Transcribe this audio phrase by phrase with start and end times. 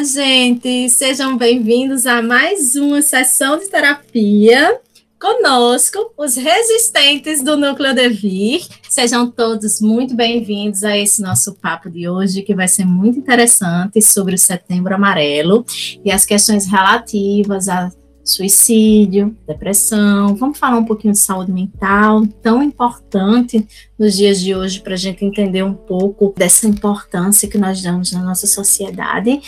[0.00, 0.88] Olá, gente!
[0.88, 4.80] Sejam bem-vindos a mais uma sessão de terapia.
[5.20, 8.66] Conosco, os resistentes do Núcleo Devir.
[8.88, 14.00] Sejam todos muito bem-vindos a esse nosso papo de hoje, que vai ser muito interessante
[14.00, 15.66] sobre o Setembro Amarelo
[16.02, 17.92] e as questões relativas a
[18.24, 20.34] suicídio, depressão.
[20.36, 23.66] Vamos falar um pouquinho de saúde mental, tão importante
[23.98, 28.12] nos dias de hoje para a gente entender um pouco dessa importância que nós damos
[28.12, 29.40] na nossa sociedade.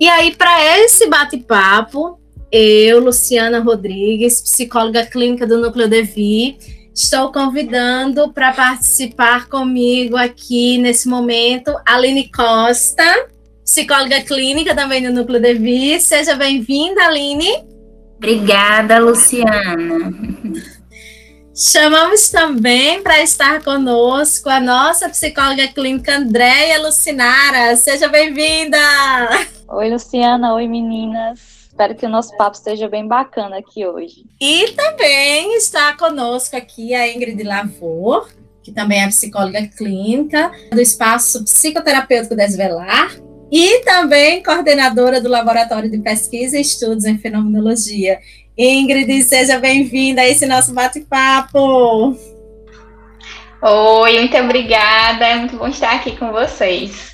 [0.00, 2.18] E aí, para esse bate-papo,
[2.50, 6.56] eu, Luciana Rodrigues, psicóloga clínica do Núcleo Devi,
[6.94, 13.28] estou convidando para participar comigo aqui nesse momento Aline Costa,
[13.64, 16.00] psicóloga clínica também do Núcleo Devi.
[16.00, 17.73] Seja bem-vinda, Aline.
[18.24, 20.10] Obrigada, Luciana.
[21.54, 27.76] Chamamos também para estar conosco a nossa psicóloga clínica Andréia Lucinara.
[27.76, 28.78] Seja bem-vinda!
[29.68, 30.54] Oi, Luciana.
[30.54, 31.38] Oi, meninas.
[31.68, 34.24] Espero que o nosso papo esteja bem bacana aqui hoje.
[34.40, 38.26] E também está conosco aqui a Ingrid Lavor,
[38.62, 45.98] que também é psicóloga clínica do Espaço Psicoterapêutico Desvelar e também coordenadora do Laboratório de
[45.98, 48.18] Pesquisa e Estudos em Fenomenologia.
[48.56, 52.16] Ingrid, seja bem-vinda a esse nosso bate-papo.
[53.62, 55.26] Oi, muito obrigada.
[55.26, 57.12] É muito bom estar aqui com vocês.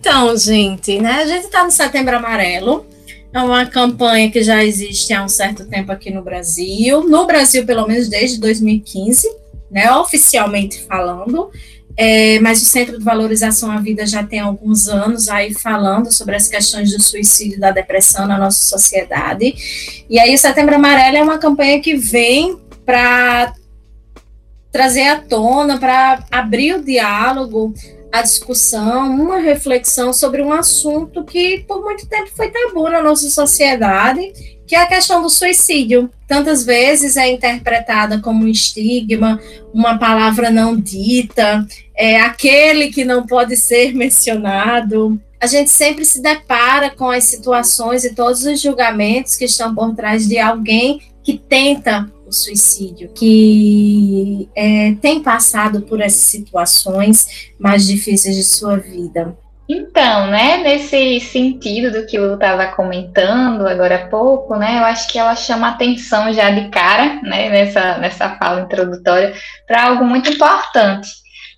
[0.00, 1.16] Então, gente, né?
[1.16, 2.86] A gente está no Setembro Amarelo.
[3.34, 7.06] É uma campanha que já existe há um certo tempo aqui no Brasil.
[7.06, 9.28] No Brasil, pelo menos desde 2015,
[9.70, 9.92] né?
[9.92, 11.50] Oficialmente falando.
[12.02, 16.34] É, mas o Centro de Valorização à Vida já tem alguns anos aí falando sobre
[16.34, 19.54] as questões do suicídio e da depressão na nossa sociedade.
[20.08, 23.52] E aí o Setembro Amarelo é uma campanha que vem para
[24.72, 27.74] trazer à tona, para abrir o diálogo,
[28.10, 33.28] a discussão, uma reflexão sobre um assunto que por muito tempo foi tabu na nossa
[33.28, 34.32] sociedade
[34.70, 36.08] que é a questão do suicídio.
[36.28, 39.40] Tantas vezes é interpretada como um estigma,
[39.74, 45.20] uma palavra não dita, é aquele que não pode ser mencionado.
[45.40, 49.92] A gente sempre se depara com as situações e todos os julgamentos que estão por
[49.96, 57.88] trás de alguém que tenta o suicídio, que é, tem passado por essas situações mais
[57.88, 59.36] difíceis de sua vida.
[59.72, 65.06] Então, né, nesse sentido do que eu estava comentando agora há pouco, né, eu acho
[65.08, 69.32] que ela chama atenção já de cara, né, nessa, nessa fala introdutória,
[69.68, 71.08] para algo muito importante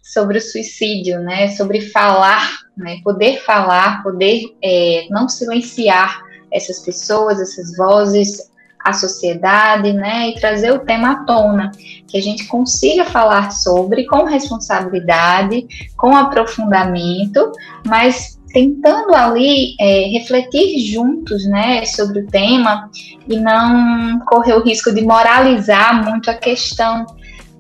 [0.03, 6.21] sobre o suicídio, né, sobre falar, né, poder falar, poder é, não silenciar
[6.53, 8.52] essas pessoas, essas vozes,
[8.85, 11.71] a sociedade, né, e trazer o tema à tona,
[12.07, 15.67] que a gente consiga falar sobre com responsabilidade,
[15.97, 17.53] com aprofundamento,
[17.87, 22.91] mas tentando ali é, refletir juntos, né, sobre o tema
[23.29, 27.07] e não correr o risco de moralizar muito a questão,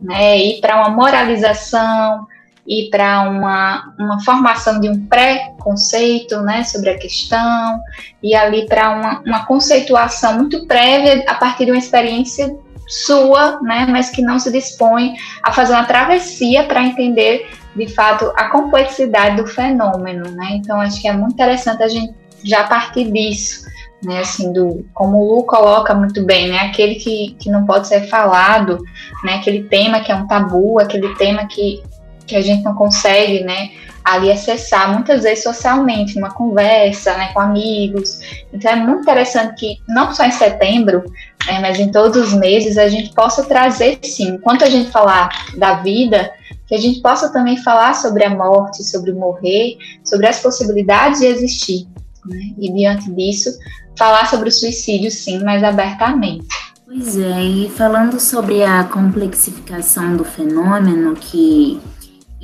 [0.00, 2.26] né, ir para uma moralização,
[2.66, 7.80] ir para uma, uma formação de um pré-conceito né, sobre a questão,
[8.22, 12.56] e ali para uma, uma conceituação muito prévia a partir de uma experiência
[12.88, 18.30] sua, né, mas que não se dispõe a fazer uma travessia para entender de fato
[18.36, 20.50] a complexidade do fenômeno, né?
[20.52, 23.66] Então acho que é muito interessante a gente já partir disso,
[24.02, 24.20] né?
[24.20, 26.58] Assim, do como o Lu coloca muito bem, né?
[26.58, 28.78] Aquele que, que não pode ser falado,
[29.24, 29.36] né?
[29.36, 31.82] Aquele tema que é um tabu, aquele tema que
[32.26, 33.70] que a gente não consegue, né,
[34.04, 38.18] ali acessar muitas vezes socialmente, numa conversa, né, com amigos.
[38.52, 41.04] Então é muito interessante que não só em setembro,
[41.46, 45.28] né, mas em todos os meses a gente possa trazer, sim, enquanto a gente falar
[45.56, 46.32] da vida,
[46.66, 51.26] que a gente possa também falar sobre a morte, sobre morrer, sobre as possibilidades de
[51.26, 51.86] existir.
[52.24, 53.50] Né, e diante disso,
[53.96, 56.46] falar sobre o suicídio, sim, mais abertamente.
[56.86, 61.80] Pois é, e falando sobre a complexificação do fenômeno que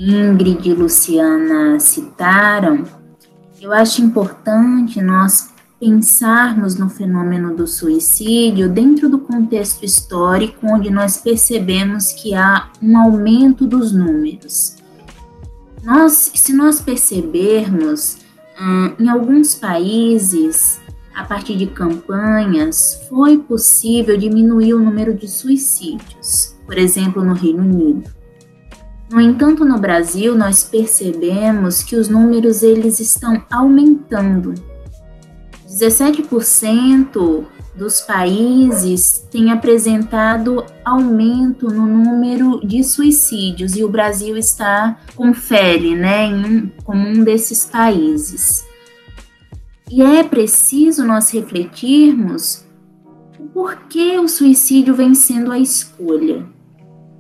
[0.01, 2.85] Ingrid e Luciana citaram,
[3.61, 11.17] eu acho importante nós pensarmos no fenômeno do suicídio dentro do contexto histórico onde nós
[11.17, 14.77] percebemos que há um aumento dos números.
[15.83, 18.19] Nós, se nós percebermos,
[18.61, 20.79] hum, em alguns países,
[21.13, 27.65] a partir de campanhas, foi possível diminuir o número de suicídios, por exemplo, no Reino
[27.65, 28.18] Unido.
[29.11, 34.55] No entanto, no Brasil, nós percebemos que os números eles estão aumentando.
[35.67, 45.95] 17% dos países têm apresentado aumento no número de suicídios e o Brasil está confere,
[45.95, 48.67] né, em, como um desses países.
[49.91, 52.67] E é preciso nós refletirmos
[53.39, 56.45] o porquê o suicídio vem sendo a escolha,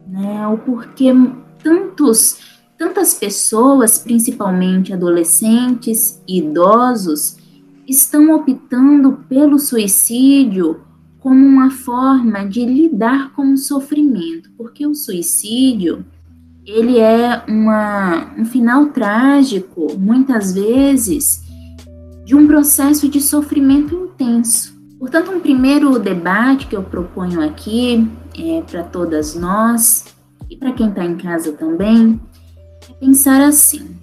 [0.06, 0.46] né?
[0.49, 1.12] O porquê
[1.62, 2.38] tantos,
[2.76, 7.37] tantas pessoas, principalmente adolescentes e idosos,
[7.87, 10.81] estão optando pelo suicídio
[11.19, 16.05] como uma forma de lidar com o sofrimento, porque o suicídio
[16.64, 21.43] ele é uma, um final trágico, muitas vezes,
[22.26, 24.78] de um processo de sofrimento intenso.
[24.99, 28.06] Portanto, um primeiro debate que eu proponho aqui
[28.38, 30.04] é, para todas nós
[30.50, 32.20] e para quem está em casa também
[32.88, 33.96] é pensar assim: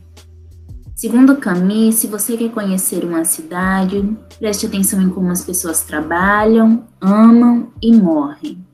[0.96, 6.86] Segundo Camille, se você quer conhecer uma cidade, preste atenção em como as pessoas trabalham,
[7.02, 8.66] amam e morrem.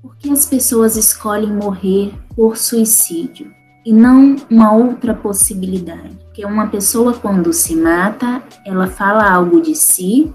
[0.00, 3.52] Por que as pessoas escolhem morrer por suicídio
[3.84, 6.16] e não uma outra possibilidade?
[6.24, 10.34] Porque uma pessoa, quando se mata, ela fala algo de si,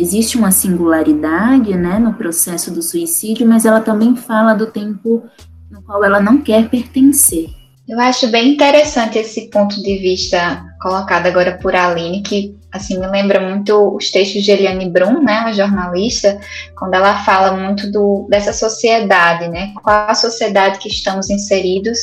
[0.00, 5.22] existe uma singularidade né, no processo do suicídio, mas ela também fala do tempo
[5.70, 7.48] no qual ela não quer pertencer.
[7.88, 13.06] Eu acho bem interessante esse ponto de vista colocado agora por Aline, que assim me
[13.06, 16.38] lembra muito os textos de Eliane Brum, né, uma jornalista,
[16.76, 21.98] quando ela fala muito do, dessa sociedade, né, qual a sociedade que estamos inseridos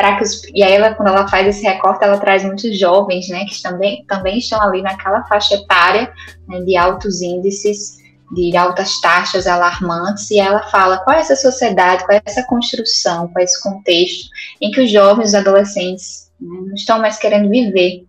[0.00, 3.28] para que os, e aí ela quando ela faz esse recorte ela traz muitos jovens,
[3.28, 6.10] né, que também também estão ali naquela faixa etária
[6.48, 8.00] né, de altos índices
[8.32, 13.26] de altas taxas alarmantes, e ela fala qual é essa sociedade, qual é essa construção,
[13.26, 14.28] qual é esse contexto
[14.60, 18.04] em que os jovens, os adolescentes né, não estão mais querendo viver.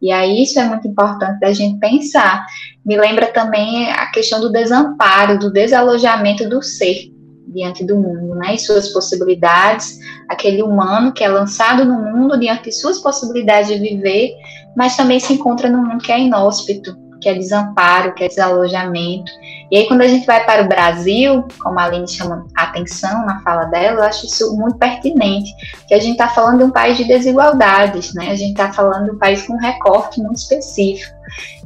[0.00, 2.46] E aí isso é muito importante da gente pensar.
[2.86, 7.12] Me lembra também a questão do desamparo, do desalojamento do ser
[7.54, 9.98] diante do mundo, né, e suas possibilidades,
[10.28, 14.32] aquele humano que é lançado no mundo diante de suas possibilidades de viver,
[14.76, 19.32] mas também se encontra no mundo que é inóspito, que é desamparo, que é desalojamento.
[19.70, 23.24] E aí, quando a gente vai para o Brasil, como a Aline chama a atenção
[23.24, 25.50] na fala dela, eu acho isso muito pertinente,
[25.88, 28.30] que a gente está falando de um país de desigualdades, né?
[28.30, 31.14] A gente está falando de um país com um recorte muito específico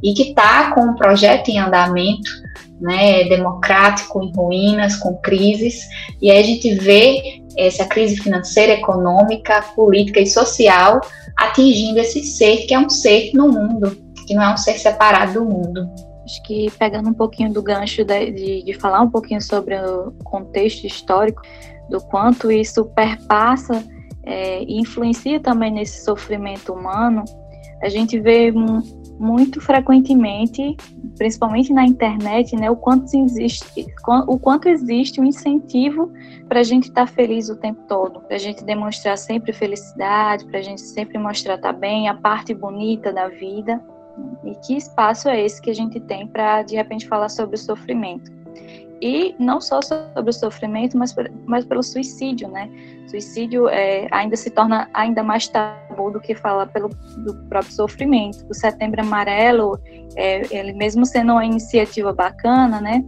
[0.01, 2.29] e que está com um projeto em andamento,
[2.79, 5.81] né, democrático em ruínas, com crises,
[6.21, 11.01] e aí a gente vê essa crise financeira, econômica, política e social
[11.37, 13.97] atingindo esse ser que é um ser no mundo,
[14.27, 15.89] que não é um ser separado do mundo.
[16.23, 20.11] Acho que pegando um pouquinho do gancho de, de, de falar um pouquinho sobre o
[20.23, 21.41] contexto histórico,
[21.89, 23.83] do quanto isso perpassa
[24.23, 27.25] é, e influencia também nesse sofrimento humano,
[27.81, 28.51] a gente vê
[29.19, 30.77] muito frequentemente,
[31.17, 33.85] principalmente na internet, né, o quanto existe,
[34.27, 36.11] o quanto existe um incentivo
[36.47, 40.45] para a gente estar tá feliz o tempo todo, para a gente demonstrar sempre felicidade,
[40.45, 43.81] para a gente sempre mostrar tá bem, a parte bonita da vida.
[44.43, 47.59] E que espaço é esse que a gente tem para, de repente, falar sobre o
[47.59, 48.38] sofrimento?
[49.01, 51.15] E não só sobre o sofrimento, mas,
[51.45, 52.69] mas pelo suicídio, né?
[53.07, 58.45] Suicídio é, ainda se torna ainda mais tabu do que falar pelo do próprio sofrimento.
[58.49, 59.79] O Setembro Amarelo,
[60.15, 63.03] é, ele mesmo sendo uma iniciativa bacana, né?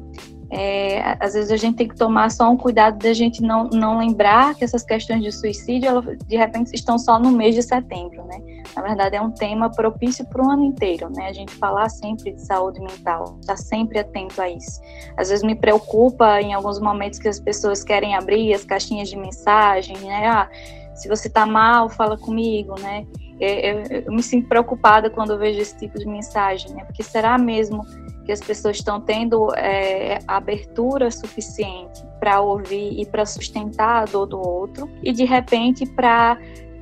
[0.50, 3.70] É, às vezes a gente tem que tomar só um cuidado de a gente não,
[3.70, 8.26] não lembrar que essas questões de suicídio, de repente, estão só no mês de setembro,
[8.26, 8.42] né?
[8.76, 11.28] Na verdade, é um tema propício para o ano inteiro, né?
[11.28, 14.80] A gente falar sempre de saúde mental, estar tá sempre atento a isso.
[15.18, 19.18] Às vezes me preocupa em alguns momentos que as pessoas querem abrir as caixinhas de
[19.18, 20.28] mensagem, né?
[20.28, 20.50] Ah,
[20.96, 23.06] se você está mal, fala comigo, né?
[23.40, 26.86] Eu, eu, eu me sinto preocupada quando eu vejo esse tipo de mensagem, né?
[26.86, 27.84] Porque será mesmo
[28.24, 34.28] que as pessoas estão tendo é, abertura suficiente para ouvir e para sustentar a dor
[34.28, 36.38] do outro e de repente para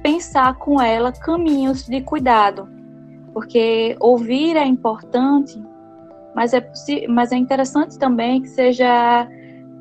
[0.09, 2.67] pensar com ela caminhos de cuidado,
[3.31, 5.61] porque ouvir é importante,
[6.33, 6.71] mas é
[7.07, 9.27] mas é interessante também que seja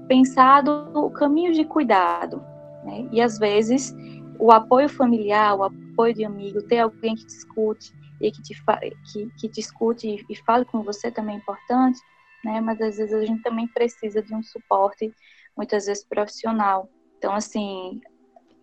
[0.06, 2.44] pensado o caminho de cuidado,
[2.84, 3.08] né?
[3.10, 3.96] e às vezes
[4.38, 8.54] o apoio familiar, o apoio de amigo, ter alguém que discute e que te,
[9.10, 11.98] que, que te escute e fale com você também é importante,
[12.44, 12.60] né?
[12.60, 15.10] Mas às vezes a gente também precisa de um suporte,
[15.56, 16.88] muitas vezes profissional.
[17.16, 18.00] Então, assim,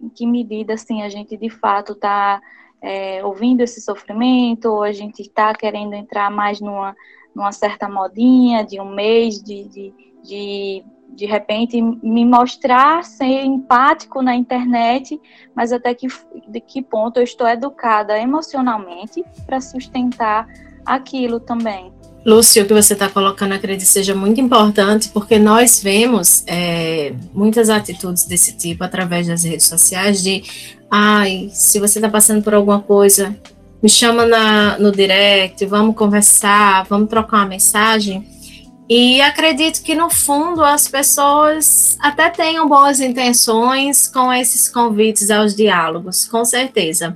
[0.01, 2.41] em que medida, assim, a gente de fato está
[2.81, 6.95] é, ouvindo esse sofrimento, ou a gente está querendo entrar mais numa,
[7.33, 10.85] numa certa modinha de um mês de, de, de
[11.15, 15.19] de repente me mostrar ser empático na internet,
[15.55, 16.07] mas até que
[16.47, 20.45] de que ponto eu estou educada emocionalmente para sustentar
[20.85, 21.94] aquilo também.
[22.25, 27.69] Lúcio, o que você está colocando, acredito seja muito importante, porque nós vemos é, muitas
[27.69, 30.43] atitudes desse tipo através das redes sociais de,
[30.89, 33.37] ai, se você está passando por alguma coisa,
[33.81, 38.27] me chama na, no direct, vamos conversar, vamos trocar uma mensagem.
[38.89, 45.55] E acredito que, no fundo, as pessoas até tenham boas intenções com esses convites aos
[45.55, 47.15] diálogos, com certeza.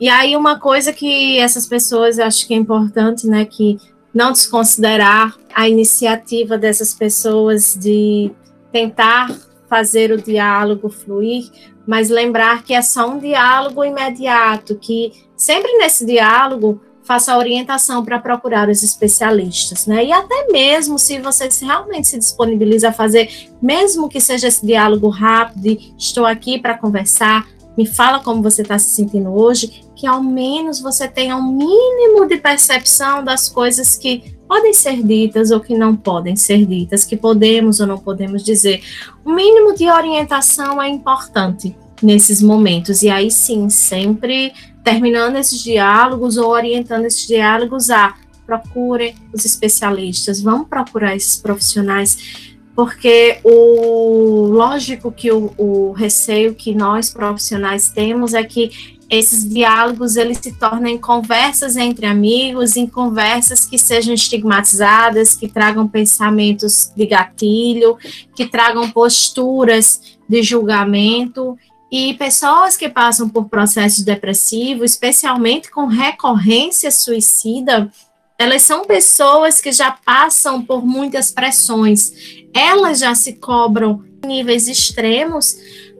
[0.00, 3.78] E aí, uma coisa que essas pessoas acho que é importante, né, que
[4.12, 8.30] não desconsiderar a iniciativa dessas pessoas de
[8.72, 9.34] tentar
[9.68, 11.50] fazer o diálogo fluir,
[11.86, 18.04] mas lembrar que é só um diálogo imediato, que sempre nesse diálogo faça a orientação
[18.04, 20.04] para procurar os especialistas, né?
[20.04, 25.08] E até mesmo se você realmente se disponibiliza a fazer, mesmo que seja esse diálogo
[25.08, 27.48] rápido, estou aqui para conversar,
[27.78, 32.24] me fala como você está se sentindo hoje, que ao menos você tenha um mínimo
[32.28, 37.16] de percepção das coisas que podem ser ditas ou que não podem ser ditas, que
[37.16, 38.80] podemos ou não podemos dizer.
[39.24, 44.52] O mínimo de orientação é importante nesses momentos, e aí sim, sempre
[44.84, 48.14] terminando esses diálogos ou orientando esses diálogos a
[48.46, 56.72] procure os especialistas, vamos procurar esses profissionais, porque o lógico que o, o receio que
[56.72, 63.64] nós profissionais temos é que esses diálogos eles se tornem conversas entre amigos, em conversas
[63.64, 67.96] que sejam estigmatizadas, que tragam pensamentos de gatilho,
[68.34, 71.56] que tragam posturas de julgamento
[71.90, 77.90] e pessoas que passam por processos depressivos, especialmente com recorrência suicida,
[78.38, 82.12] elas são pessoas que já passam por muitas pressões.
[82.54, 85.56] Elas já se cobram em níveis extremos,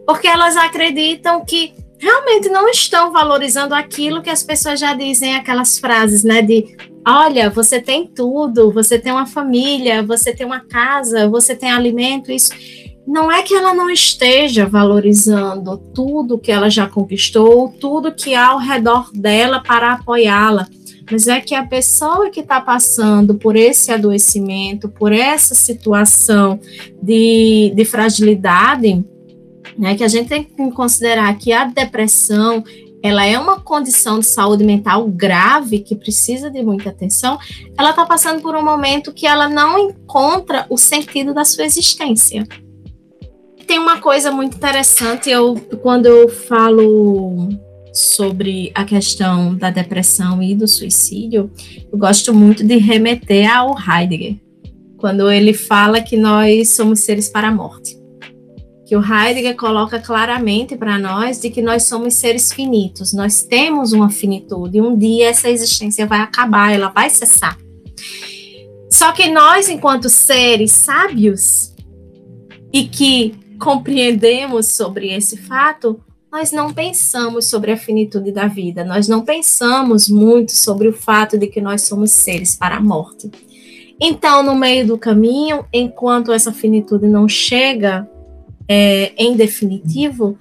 [0.07, 5.78] porque elas acreditam que realmente não estão valorizando aquilo que as pessoas já dizem, aquelas
[5.78, 6.76] frases, né, de
[7.07, 12.31] olha, você tem tudo, você tem uma família, você tem uma casa, você tem alimento,
[12.31, 12.50] isso.
[13.07, 18.49] Não é que ela não esteja valorizando tudo que ela já conquistou, tudo que há
[18.49, 20.69] ao redor dela para apoiá-la,
[21.11, 26.61] mas é que a pessoa que está passando por esse adoecimento, por essa situação
[27.02, 29.02] de, de fragilidade,
[29.78, 32.64] né, que a gente tem que considerar que a depressão
[33.00, 37.38] ela é uma condição de saúde mental grave que precisa de muita atenção,
[37.78, 42.44] ela está passando por um momento que ela não encontra o sentido da sua existência
[43.68, 47.50] tem uma coisa muito interessante, eu quando eu falo
[47.92, 51.50] sobre a questão da depressão e do suicídio,
[51.92, 54.37] eu gosto muito de remeter ao Heidegger,
[54.97, 57.98] quando ele fala que nós somos seres para a morte.
[58.88, 63.92] Que o Heidegger coloca claramente para nós de que nós somos seres finitos, nós temos
[63.92, 67.59] uma finitude, e um dia essa existência vai acabar, ela vai cessar.
[68.90, 71.75] Só que nós, enquanto seres sábios,
[72.73, 76.00] e que compreendemos sobre esse fato,
[76.33, 81.37] nós não pensamos sobre a finitude da vida, nós não pensamos muito sobre o fato
[81.37, 83.30] de que nós somos seres para a morte.
[84.00, 88.09] Então, no meio do caminho, enquanto essa finitude não chega
[88.68, 90.38] é, em definitivo,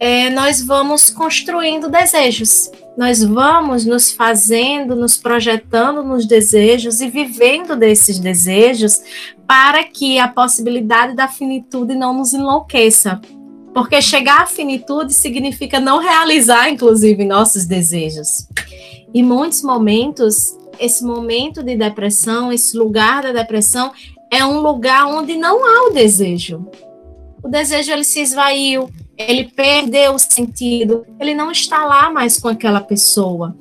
[0.00, 7.74] é, nós vamos construindo desejos, nós vamos nos fazendo, nos projetando nos desejos e vivendo
[7.74, 9.00] desses desejos
[9.46, 13.20] para que a possibilidade da finitude não nos enlouqueça.
[13.74, 18.48] Porque chegar à finitude significa não realizar, inclusive, nossos desejos.
[19.14, 23.92] Em muitos momentos, esse momento de depressão, esse lugar da depressão,
[24.30, 26.66] é um lugar onde não há o desejo.
[27.42, 32.48] O desejo ele se esvaiu, ele perdeu o sentido, ele não está lá mais com
[32.48, 33.56] aquela pessoa.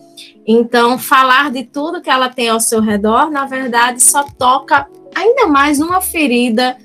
[0.45, 5.47] Então, falar de tudo que ela tem ao seu redor, na verdade, só toca ainda
[5.47, 6.77] mais numa ferida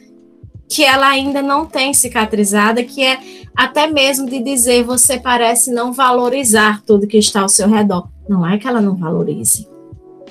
[0.68, 3.18] que ela ainda não tem cicatrizada, que é
[3.54, 8.08] até mesmo de dizer você parece não valorizar tudo que está ao seu redor.
[8.26, 9.68] Não é que ela não valorize.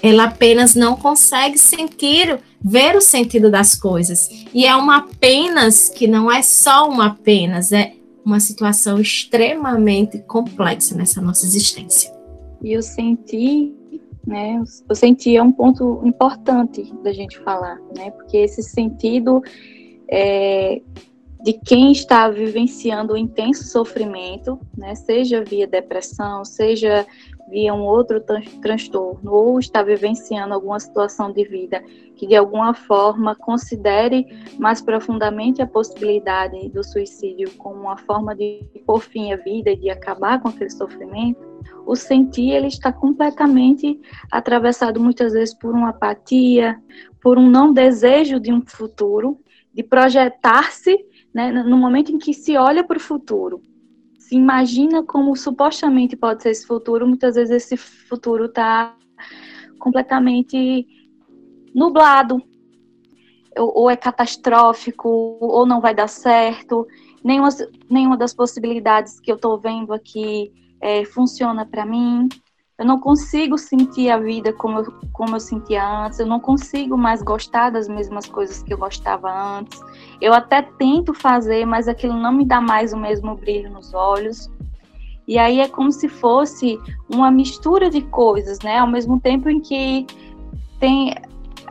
[0.02, 4.30] Ela apenas não consegue sentir, ver o sentido das coisas.
[4.54, 10.96] E é uma apenas que não é só uma apenas, é uma situação extremamente complexa
[10.96, 12.14] nessa nossa existência.
[12.62, 13.74] E o sentir,
[14.26, 14.62] né?
[14.88, 18.12] O sentir é um ponto importante da gente falar, né?
[18.12, 19.42] Porque esse sentido
[20.08, 20.82] é,
[21.44, 24.94] de quem está vivenciando o intenso sofrimento, né?
[24.94, 27.06] Seja via depressão, seja
[27.52, 28.24] via um outro
[28.62, 31.84] transtorno ou está vivenciando alguma situação de vida
[32.16, 34.26] que de alguma forma considere
[34.58, 39.76] mais profundamente a possibilidade do suicídio como uma forma de pôr fim à vida e
[39.76, 41.42] de acabar com aquele sofrimento,
[41.86, 44.00] o sentir ele está completamente
[44.32, 46.82] atravessado muitas vezes por uma apatia,
[47.22, 49.38] por um não desejo de um futuro,
[49.74, 50.98] de projetar-se
[51.34, 53.62] né, no momento em que se olha para o futuro
[54.32, 58.96] se imagina como supostamente pode ser esse futuro, muitas vezes esse futuro está
[59.78, 60.88] completamente
[61.76, 62.42] nublado,
[63.58, 65.10] ou, é catastrófico,
[65.42, 66.88] ou não vai dar certo.
[67.22, 67.50] Nenhuma,
[67.90, 72.30] nenhuma das possibilidades que eu estou vendo aqui é, funciona para mim.
[72.82, 76.98] Eu não consigo sentir a vida como eu, como eu sentia antes, eu não consigo
[76.98, 79.80] mais gostar das mesmas coisas que eu gostava antes.
[80.20, 84.50] Eu até tento fazer, mas aquilo não me dá mais o mesmo brilho nos olhos.
[85.28, 88.80] E aí é como se fosse uma mistura de coisas, né?
[88.80, 90.08] Ao mesmo tempo em que
[90.80, 91.12] tem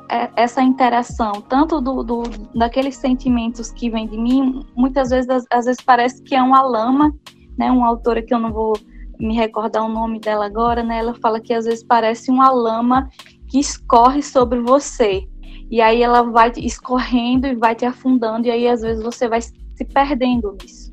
[0.09, 2.23] é, essa interação, tanto do, do,
[2.55, 6.63] daqueles sentimentos que vêm de mim, muitas vezes, às, às vezes parece que é uma
[6.63, 7.13] lama,
[7.59, 7.69] né?
[7.69, 8.75] Uma autora que eu não vou
[9.21, 10.99] me recordar o nome dela agora, né?
[10.99, 13.09] Ela fala que às vezes parece uma lama
[13.49, 15.29] que escorre sobre você.
[15.71, 19.41] E aí ela vai escorrendo e vai te afundando, e aí às vezes você vai
[19.41, 20.93] se perdendo nisso.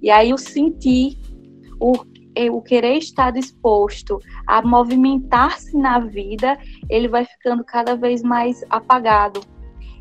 [0.00, 1.18] E aí o sentir,
[1.80, 1.92] o,
[2.52, 9.40] o querer estar disposto a movimentar-se na vida, ele vai ficando cada vez mais apagado.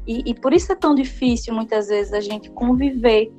[0.06, 3.30] E, e por isso é tão difícil muitas vezes a gente conviver,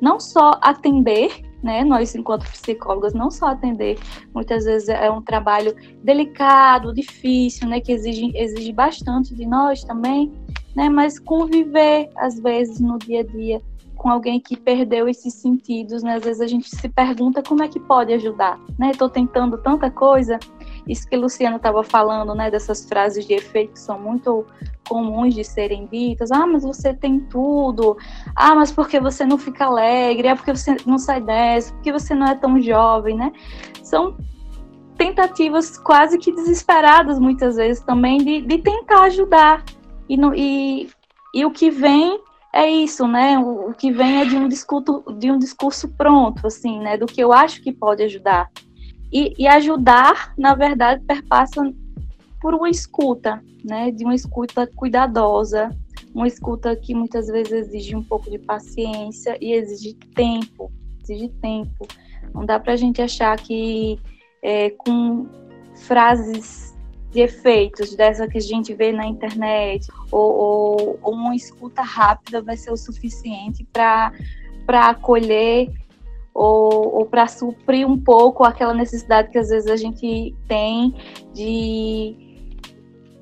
[0.00, 1.84] não só atender né?
[1.84, 3.98] Nós, enquanto psicólogas, não só atender,
[4.34, 7.80] muitas vezes é um trabalho delicado, difícil, né?
[7.80, 10.32] Que exige, exige bastante de nós também,
[10.74, 10.88] né?
[10.88, 13.62] Mas conviver, às vezes, no dia a dia
[13.96, 16.14] com alguém que perdeu esses sentidos, né?
[16.14, 18.90] Às vezes a gente se pergunta como é que pode ajudar, né?
[18.90, 20.38] Estou tentando tanta coisa,
[20.86, 22.50] isso que Luciano estava falando, né?
[22.50, 24.46] Dessas frases de efeito que são muito
[24.88, 26.30] comuns de serem ditas.
[26.30, 27.96] Ah, mas você tem tudo.
[28.34, 30.28] Ah, mas porque você não fica alegre?
[30.28, 31.72] Ah, porque você não sai dessa?
[31.74, 33.32] Porque você não é tão jovem, né?
[33.82, 34.16] São
[34.96, 39.62] tentativas quase que desesperadas muitas vezes também de, de tentar ajudar
[40.08, 40.88] e, no, e,
[41.34, 42.20] e o que vem
[42.52, 43.38] é isso, né?
[43.38, 46.96] O, o, que vem é de um discurso de um discurso pronto, assim, né?
[46.96, 48.50] Do que eu acho que pode ajudar.
[49.12, 51.62] E, e ajudar, na verdade, perpassa
[52.40, 53.90] por uma escuta, né?
[53.90, 55.70] De uma escuta cuidadosa,
[56.14, 61.86] uma escuta que muitas vezes exige um pouco de paciência e exige tempo, exige tempo.
[62.34, 63.98] Não dá para a gente achar que
[64.42, 65.26] é, com
[65.74, 66.74] frases
[67.10, 72.42] de efeitos dessa que a gente vê na internet ou, ou, ou uma escuta rápida
[72.42, 74.12] vai ser o suficiente para
[74.66, 75.70] acolher
[76.36, 80.94] ou, ou para suprir um pouco aquela necessidade que às vezes a gente tem
[81.32, 82.14] de,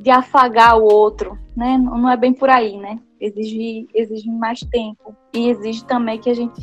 [0.00, 1.78] de afagar o outro, né?
[1.78, 2.98] Não é bem por aí, né?
[3.20, 6.60] Exige, exige mais tempo e exige também que a gente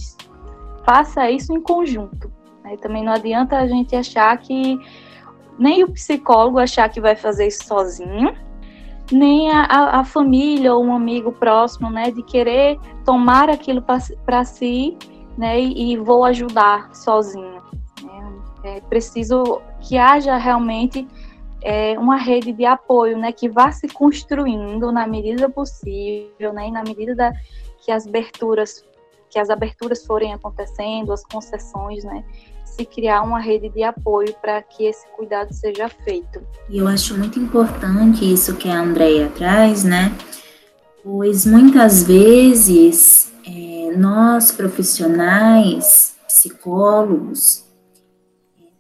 [0.86, 2.30] faça isso em conjunto.
[2.66, 2.76] Né?
[2.78, 4.78] Também não adianta a gente achar que
[5.58, 8.36] nem o psicólogo achar que vai fazer isso sozinho,
[9.10, 14.98] nem a, a família ou um amigo próximo, né, de querer tomar aquilo para si,
[15.42, 17.64] né, e, vou ajudar sozinho.
[18.04, 18.42] Né?
[18.64, 21.08] É preciso que haja realmente
[21.64, 26.72] é, uma rede de apoio, né, que vá se construindo na medida possível, né, e
[26.72, 27.34] na medida da,
[27.84, 28.86] que as aberturas
[29.32, 32.22] que as aberturas forem acontecendo, as concessões, né,
[32.66, 36.46] se criar uma rede de apoio para que esse cuidado seja feito.
[36.70, 40.14] E eu acho muito importante isso que a Andrea traz, né?
[41.02, 47.66] Pois muitas vezes é, nós profissionais, psicólogos,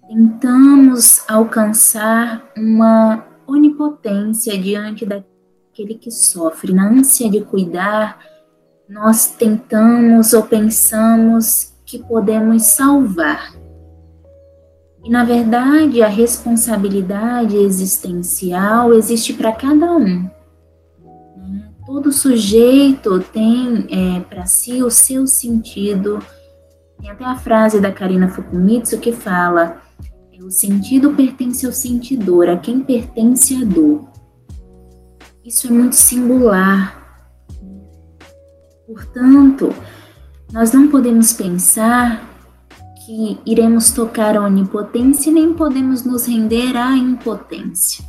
[0.07, 6.73] tentamos alcançar uma onipotência diante daquele que sofre.
[6.73, 8.19] Na ânsia de cuidar,
[8.87, 13.53] nós tentamos ou pensamos que podemos salvar.
[15.03, 20.29] E na verdade, a responsabilidade existencial existe para cada um.
[21.91, 26.19] Todo sujeito tem é, para si o seu sentido.
[26.97, 29.81] Tem até a frase da Karina Fukumitsu que fala:
[30.41, 34.09] o sentido pertence ao sentidor, a quem pertence a dor.
[35.43, 37.27] Isso é muito singular.
[38.87, 39.75] Portanto,
[40.53, 42.25] nós não podemos pensar
[43.05, 48.05] que iremos tocar a onipotência nem podemos nos render à impotência.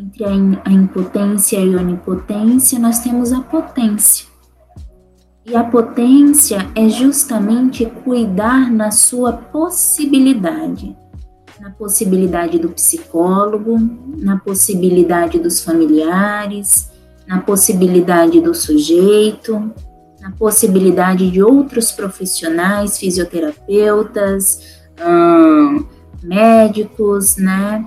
[0.00, 4.28] Entre a, impotência e a onipotência, nós temos a potência.
[5.44, 10.96] E a potência é justamente cuidar na sua possibilidade,
[11.60, 13.76] na possibilidade do psicólogo,
[14.18, 16.92] na possibilidade dos familiares,
[17.26, 19.72] na possibilidade do sujeito,
[20.22, 25.84] a possibilidade de outros profissionais, fisioterapeutas, hum,
[26.22, 27.84] médicos, né?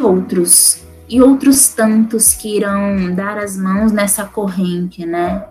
[0.00, 5.44] Outros, e outros tantos que irão dar as mãos nessa corrente, né?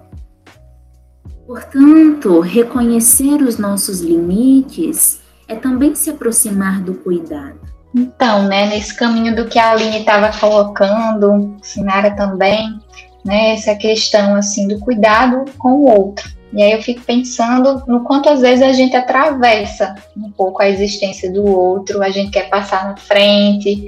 [1.46, 7.60] Portanto, reconhecer os nossos limites é também se aproximar do cuidado.
[7.96, 12.78] Então, né, nesse caminho do que a Aline estava colocando, Sinara também,
[13.26, 16.30] né, essa questão assim do cuidado com o outro.
[16.54, 20.70] E aí eu fico pensando no quanto às vezes a gente atravessa um pouco a
[20.70, 23.88] existência do outro, a gente quer passar na frente,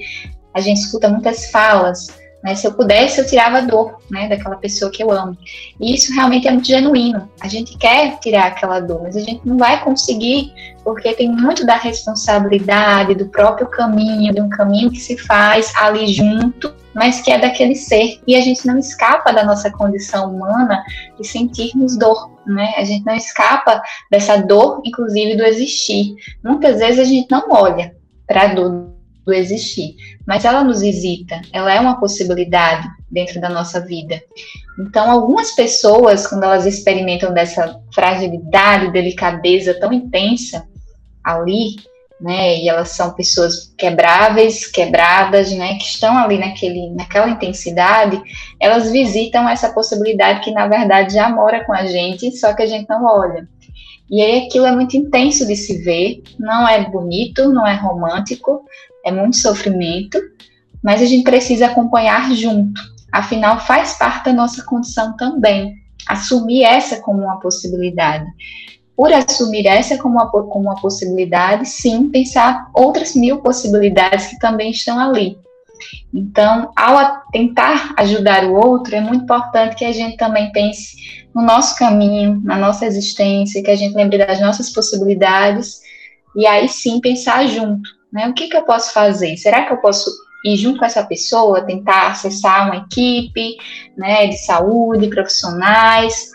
[0.53, 2.07] a gente escuta muitas falas,
[2.43, 2.55] né?
[2.55, 5.37] Se eu pudesse, eu tirava a dor, né, daquela pessoa que eu amo.
[5.79, 7.29] E isso realmente é muito genuíno.
[7.41, 11.65] A gente quer tirar aquela dor, mas a gente não vai conseguir, porque tem muito
[11.65, 17.31] da responsabilidade do próprio caminho, de um caminho que se faz ali junto, mas que
[17.31, 18.19] é daquele ser.
[18.25, 20.81] E a gente não escapa da nossa condição humana
[21.19, 22.73] de sentirmos dor, né?
[22.77, 26.15] A gente não escapa dessa dor, inclusive do existir.
[26.43, 28.88] Muitas vezes a gente não olha para a dor
[29.29, 34.21] do existir, mas ela nos visita, ela é uma possibilidade dentro da nossa vida.
[34.79, 40.67] Então, algumas pessoas, quando elas experimentam dessa fragilidade, delicadeza tão intensa
[41.23, 41.75] ali,
[42.19, 48.21] né, e elas são pessoas quebráveis, quebradas, né, que estão ali naquele, naquela intensidade,
[48.59, 52.65] elas visitam essa possibilidade que na verdade já mora com a gente, só que a
[52.65, 53.47] gente não olha.
[54.09, 58.65] E aí aquilo é muito intenso de se ver, não é bonito, não é romântico,
[59.05, 60.19] é muito sofrimento,
[60.83, 62.81] mas a gente precisa acompanhar junto.
[63.11, 65.75] Afinal, faz parte da nossa condição também.
[66.07, 68.25] Assumir essa como uma possibilidade.
[68.95, 74.71] Por assumir essa como uma, como uma possibilidade, sim, pensar outras mil possibilidades que também
[74.71, 75.37] estão ali.
[76.13, 80.97] Então, ao tentar ajudar o outro, é muito importante que a gente também pense
[81.33, 85.81] no nosso caminho, na nossa existência, que a gente lembre das nossas possibilidades
[86.35, 87.98] e aí sim pensar junto.
[88.11, 88.27] Né?
[88.27, 89.35] O que, que eu posso fazer?
[89.37, 90.09] Será que eu posso
[90.43, 93.57] ir junto com essa pessoa, tentar acessar uma equipe
[93.97, 96.29] né, de saúde, profissionais,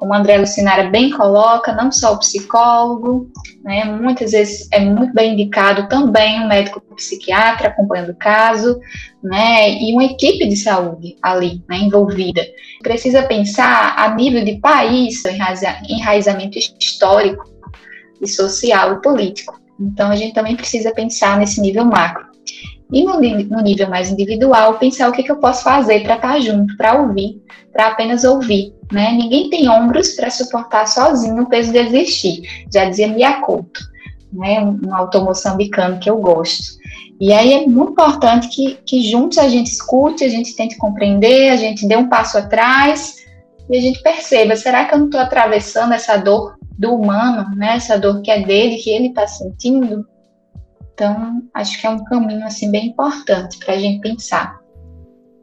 [0.00, 3.30] como a André Lucinara bem coloca, não só o psicólogo,
[3.62, 8.80] né, muitas vezes é muito bem indicado também um médico psiquiatra acompanhando o caso,
[9.22, 12.42] né, e uma equipe de saúde ali, né, envolvida.
[12.82, 15.22] Precisa pensar a nível de país,
[15.86, 17.44] enraizamento histórico
[18.22, 19.60] e social e político.
[19.80, 22.30] Então, a gente também precisa pensar nesse nível macro.
[22.92, 26.32] E no, no nível mais individual, pensar o que, que eu posso fazer para estar
[26.32, 27.40] tá junto, para ouvir,
[27.72, 28.74] para apenas ouvir.
[28.92, 29.12] Né?
[29.12, 33.80] Ninguém tem ombros para suportar sozinho o peso de existir, já dizia Miyakoto,
[34.32, 34.60] né?
[34.60, 36.80] um autor moçambicano que eu gosto.
[37.20, 41.50] E aí é muito importante que, que juntos a gente escute, a gente tente compreender,
[41.50, 43.16] a gente dê um passo atrás
[43.68, 47.76] e a gente perceba, será que eu não estou atravessando essa dor do humano, né?
[47.76, 50.06] Essa dor que é dele, que ele está sentindo.
[50.94, 54.58] Então, acho que é um caminho assim bem importante para a gente pensar.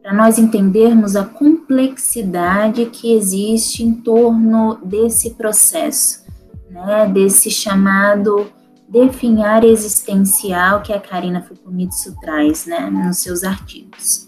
[0.01, 6.25] Para nós entendermos a complexidade que existe em torno desse processo,
[6.71, 7.05] né?
[7.07, 8.51] Desse chamado
[8.89, 12.89] definhar existencial que a Karina Fukumitsu traz, né?
[12.89, 14.27] Nos seus artigos.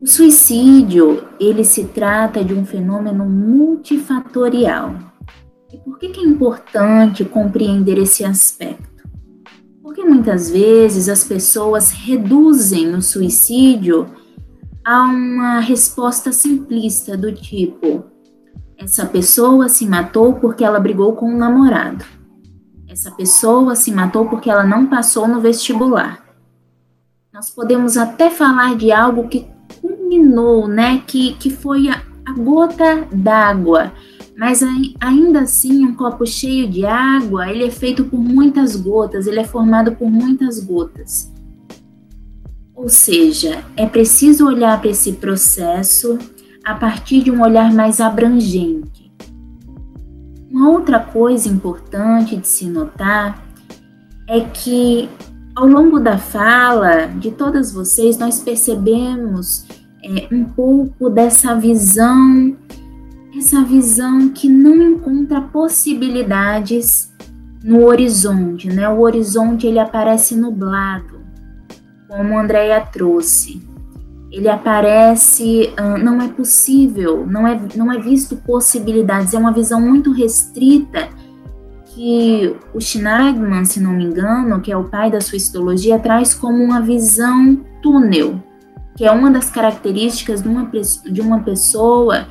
[0.00, 5.13] O suicídio, ele se trata de um fenômeno multifatorial,
[5.74, 9.02] e por que, que é importante compreender esse aspecto?
[9.82, 14.06] Porque muitas vezes as pessoas reduzem o suicídio
[14.84, 18.04] a uma resposta simplista do tipo:
[18.78, 22.04] essa pessoa se matou porque ela brigou com um namorado.
[22.88, 26.24] Essa pessoa se matou porque ela não passou no vestibular.
[27.32, 29.48] Nós podemos até falar de algo que
[29.80, 31.02] culminou, né?
[31.04, 33.92] Que, que foi a, a gota d'água
[34.36, 34.62] mas
[35.00, 39.44] ainda assim, um copo cheio de água, ele é feito por muitas gotas, ele é
[39.44, 41.32] formado por muitas gotas.
[42.74, 46.18] Ou seja, é preciso olhar para esse processo
[46.64, 49.12] a partir de um olhar mais abrangente.
[50.50, 53.44] Uma outra coisa importante de se notar
[54.28, 55.08] é que
[55.54, 59.66] ao longo da fala de todas vocês, nós percebemos
[60.02, 62.56] é, um pouco dessa visão
[63.44, 67.12] essa visão que não encontra possibilidades
[67.62, 68.88] no horizonte, né?
[68.88, 71.20] O horizonte ele aparece nublado,
[72.08, 73.62] como a Andrea trouxe.
[74.32, 80.10] Ele aparece, não é possível, não é, não é visto possibilidades, é uma visão muito
[80.10, 81.08] restrita
[81.88, 86.64] que o Schneidman, se não me engano, que é o pai da suicidologia, traz como
[86.64, 88.42] uma visão túnel,
[88.96, 90.68] que é uma das características de uma,
[91.04, 92.26] de uma pessoa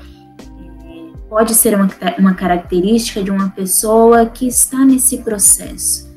[1.33, 6.07] pode ser uma, uma característica de uma pessoa que está nesse processo,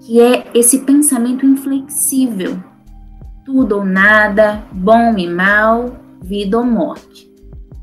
[0.00, 2.58] que é esse pensamento inflexível,
[3.44, 7.30] tudo ou nada, bom e mal, vida ou morte.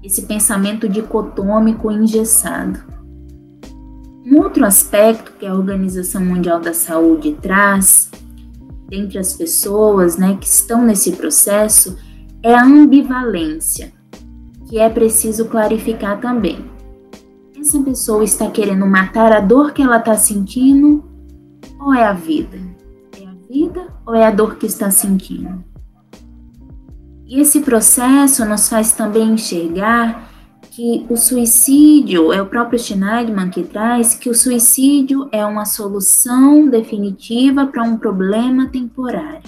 [0.04, 2.80] esse pensamento dicotômico engessado.
[4.26, 8.10] Um outro aspecto que a Organização Mundial da Saúde traz
[8.89, 12.00] dentre as pessoas né, que estão nesse processo
[12.41, 13.93] é a ambivalência,
[14.67, 16.65] que é preciso clarificar também.
[17.60, 21.03] Essa pessoa está querendo matar a dor que ela está sentindo
[21.80, 22.58] ou é a vida?
[23.19, 25.63] É a vida ou é a dor que está sentindo?
[27.25, 30.30] E esse processo nos faz também enxergar
[30.71, 36.69] que o suicídio, é o próprio Schneiderman que traz, que o suicídio é uma solução
[36.69, 39.41] definitiva para um problema temporário.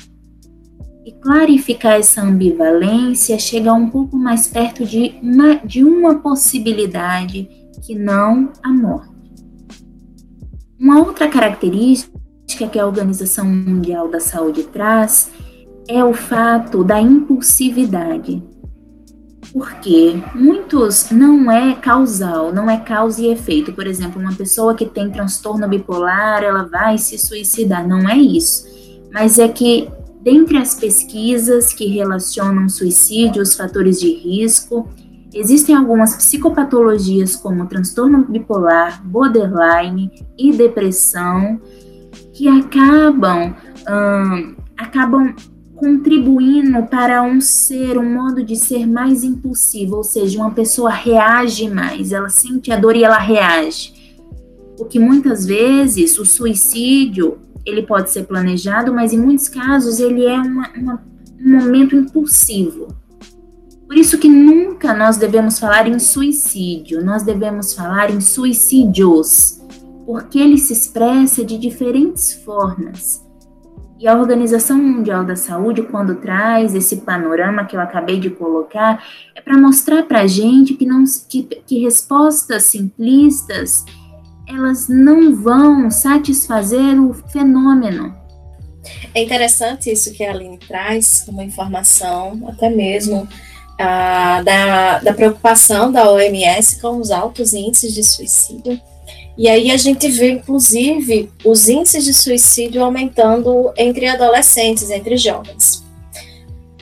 [1.09, 7.49] E clarificar essa ambivalência chega um pouco mais perto de uma, de uma possibilidade
[7.81, 9.09] que não a morte.
[10.79, 15.31] Uma outra característica que a Organização Mundial da Saúde traz
[15.87, 18.43] é o fato da impulsividade.
[19.51, 23.73] Porque muitos não é causal, não é causa e efeito.
[23.73, 27.87] Por exemplo, uma pessoa que tem transtorno bipolar, ela vai se suicidar.
[27.87, 28.67] Não é isso.
[29.11, 29.89] Mas é que,
[30.21, 34.89] dentre as pesquisas que relacionam suicídio, os fatores de risco,
[35.33, 41.59] existem algumas psicopatologias como transtorno bipolar, borderline e depressão
[42.33, 43.55] que acabam,
[43.89, 45.33] hum, acabam
[45.75, 51.69] contribuindo para um ser, um modo de ser mais impulsivo, ou seja, uma pessoa reage
[51.69, 53.93] mais, ela sente a dor e ela reage.
[54.77, 57.37] Porque muitas vezes o suicídio
[57.69, 61.03] ele pode ser planejado, mas em muitos casos ele é uma, uma,
[61.39, 62.87] um momento impulsivo.
[63.87, 69.59] Por isso que nunca nós devemos falar em suicídio, nós devemos falar em suicídios,
[70.05, 73.27] porque ele se expressa de diferentes formas.
[73.99, 79.03] E a Organização Mundial da Saúde, quando traz esse panorama que eu acabei de colocar,
[79.35, 83.83] é para mostrar para a gente que, não, que, que respostas simplistas
[84.49, 88.15] elas não vão satisfazer o fenômeno.
[89.13, 93.27] É interessante isso que a Aline traz, uma informação, até mesmo
[93.77, 98.81] da, da preocupação da OMS com os altos índices de suicídio
[99.39, 105.81] e aí a gente vê, inclusive, os índices de suicídio aumentando entre adolescentes, entre jovens.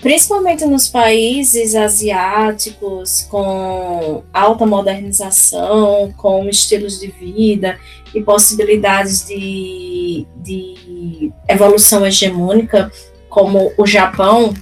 [0.01, 7.79] Principalmente nos países asiáticos, com alta modernização, com estilos de vida
[8.13, 12.91] e possibilidades de, de evolução hegemônica,
[13.29, 14.53] como o Japão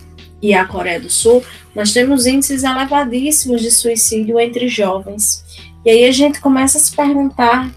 [0.42, 1.44] e a Coreia do Sul,
[1.76, 5.44] nós temos índices elevadíssimos de suicídio entre jovens.
[5.84, 7.72] E aí a gente começa a se perguntar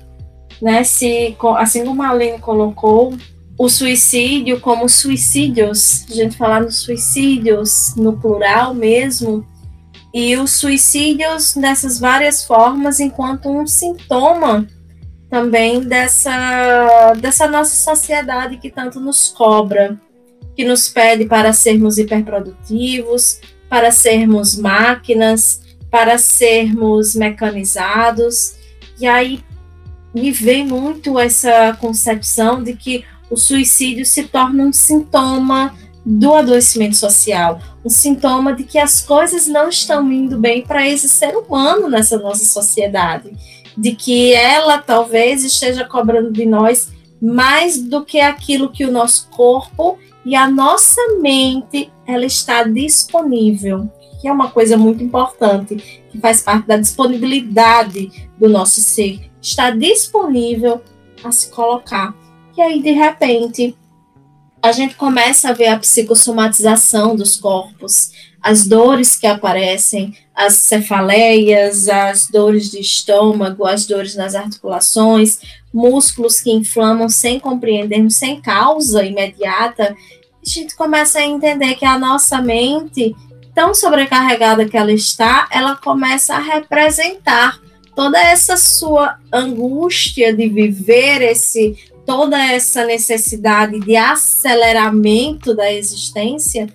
[0.60, 0.84] né?
[0.84, 3.14] Se, assim como a Aline colocou,
[3.58, 9.44] o suicídio como suicídios, a gente falar nos suicídios no plural mesmo,
[10.14, 14.66] e os suicídios nessas várias formas enquanto um sintoma
[15.28, 20.00] também dessa, dessa nossa sociedade que tanto nos cobra,
[20.56, 28.54] que nos pede para sermos hiperprodutivos, para sermos máquinas, para sermos mecanizados.
[28.98, 29.44] E aí
[30.14, 36.96] me vem muito essa concepção de que o suicídio se torna um sintoma do adoecimento
[36.96, 41.88] social, um sintoma de que as coisas não estão indo bem para esse ser humano
[41.88, 43.30] nessa nossa sociedade,
[43.76, 49.28] de que ela talvez esteja cobrando de nós mais do que aquilo que o nosso
[49.28, 56.18] corpo e a nossa mente ela está disponível, que é uma coisa muito importante, que
[56.18, 60.82] faz parte da disponibilidade do nosso ser está disponível
[61.22, 62.14] a se colocar.
[62.58, 63.76] E aí, de repente,
[64.60, 68.10] a gente começa a ver a psicossomatização dos corpos,
[68.42, 75.38] as dores que aparecem, as cefaleias, as dores de estômago, as dores nas articulações,
[75.72, 79.94] músculos que inflamam sem compreendermos, sem causa imediata.
[80.44, 83.14] A gente começa a entender que a nossa mente,
[83.54, 87.60] tão sobrecarregada que ela está, ela começa a representar
[87.94, 91.76] toda essa sua angústia de viver esse
[92.08, 96.66] toda essa necessidade de aceleramento da existência,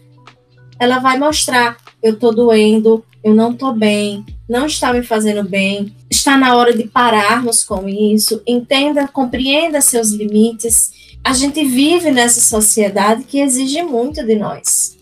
[0.80, 5.96] ela vai mostrar eu tô doendo, eu não tô bem, não está me fazendo bem,
[6.08, 11.18] está na hora de pararmos com isso, entenda, compreenda seus limites.
[11.24, 15.00] A gente vive nessa sociedade que exige muito de nós.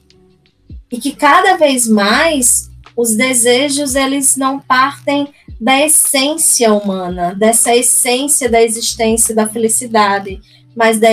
[0.89, 2.70] E que cada vez mais
[3.01, 5.27] os desejos eles não partem
[5.59, 10.39] da essência humana, dessa essência da existência da felicidade,
[10.75, 11.07] mas da,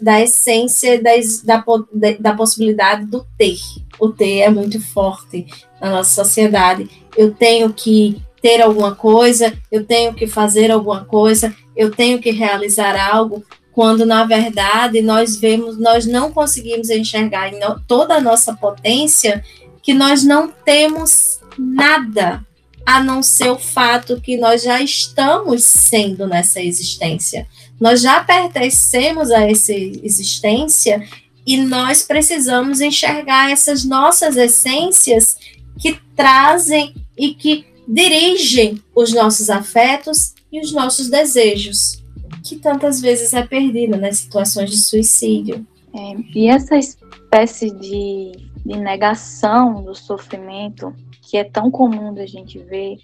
[0.00, 1.10] da essência da,
[1.44, 3.58] da, da possibilidade do ter.
[4.00, 5.46] o ter é muito forte
[5.78, 6.88] na nossa sociedade.
[7.14, 12.30] Eu tenho que ter alguma coisa, eu tenho que fazer alguma coisa, eu tenho que
[12.30, 17.50] realizar algo, quando na verdade nós vemos, nós não conseguimos enxergar
[17.86, 19.44] toda a nossa potência
[19.88, 22.46] que nós não temos nada
[22.84, 27.48] a não ser o fato que nós já estamos sendo nessa existência.
[27.80, 31.08] Nós já pertencemos a essa existência
[31.46, 35.38] e nós precisamos enxergar essas nossas essências
[35.78, 42.04] que trazem e que dirigem os nossos afetos e os nossos desejos,
[42.44, 45.66] que tantas vezes é perdido nas situações de suicídio.
[45.94, 48.32] É, e essa espécie de,
[48.64, 52.96] de negação do sofrimento, que é tão comum da gente ver,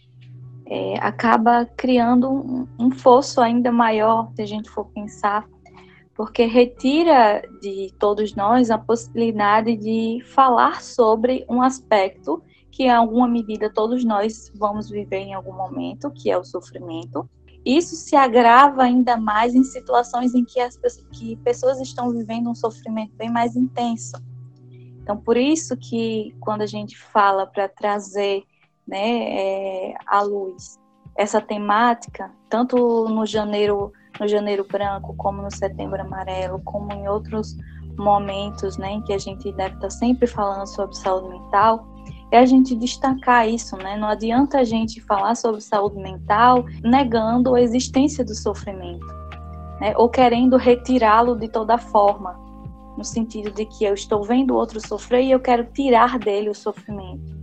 [0.67, 5.47] é, acaba criando um, um fosso ainda maior, se a gente for pensar,
[6.15, 13.29] porque retira de todos nós a possibilidade de falar sobre um aspecto que em alguma
[13.29, 17.29] medida todos nós vamos viver em algum momento, que é o sofrimento.
[17.65, 20.77] Isso se agrava ainda mais em situações em que as
[21.13, 24.17] que pessoas estão vivendo um sofrimento bem mais intenso.
[25.05, 28.43] Então, por isso que quando a gente fala para trazer
[28.89, 30.81] né, é, à luz
[31.15, 37.55] essa temática, tanto no janeiro, no janeiro branco, como no setembro amarelo, como em outros
[37.99, 41.87] momentos né, em que a gente deve estar sempre falando sobre saúde mental,
[42.33, 43.97] é a gente destacar isso, né?
[43.99, 49.07] Não adianta a gente falar sobre saúde mental negando a existência do sofrimento,
[49.81, 49.95] né?
[49.97, 52.44] Ou querendo retirá-lo de toda forma,
[52.97, 56.49] no sentido de que eu estou vendo o outro sofrer e eu quero tirar dele
[56.49, 57.35] o sofrimento.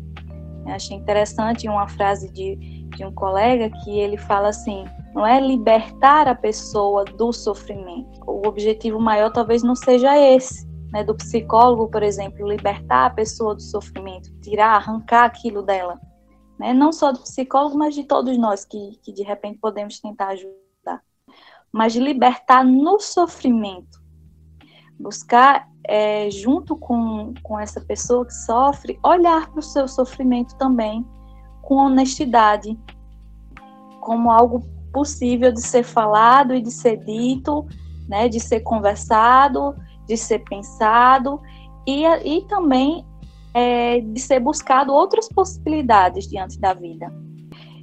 [0.66, 2.56] Eu achei interessante uma frase de,
[2.96, 8.22] de um colega que ele fala assim: não é libertar a pessoa do sofrimento.
[8.26, 13.56] O objetivo maior talvez não seja esse, né, do psicólogo, por exemplo, libertar a pessoa
[13.56, 16.00] do sofrimento, tirar, arrancar aquilo dela.
[16.60, 16.74] Né?
[16.74, 21.02] Não só do psicólogo, mas de todos nós que, que de repente podemos tentar ajudar.
[21.72, 24.01] Mas libertar no sofrimento.
[25.02, 31.06] Buscar, é, junto com, com essa pessoa que sofre, olhar para o seu sofrimento também
[31.62, 32.78] com honestidade,
[34.00, 37.66] como algo possível de ser falado e de ser dito,
[38.08, 39.76] né, de ser conversado
[40.12, 41.42] de ser pensado
[41.88, 43.06] e, e também
[43.54, 47.12] é, de ser buscado outras possibilidades diante da vida.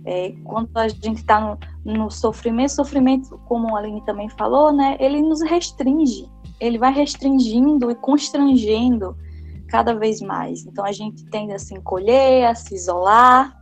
[0.05, 4.97] É, quando a gente está no, no, sofrimento, sofrimento, como a Aline também falou, né,
[5.01, 9.17] ele nos restringe, ele vai restringindo e constrangendo
[9.69, 10.67] cada vez mais.
[10.67, 13.57] Então a gente tende a se encolher, a se isolar,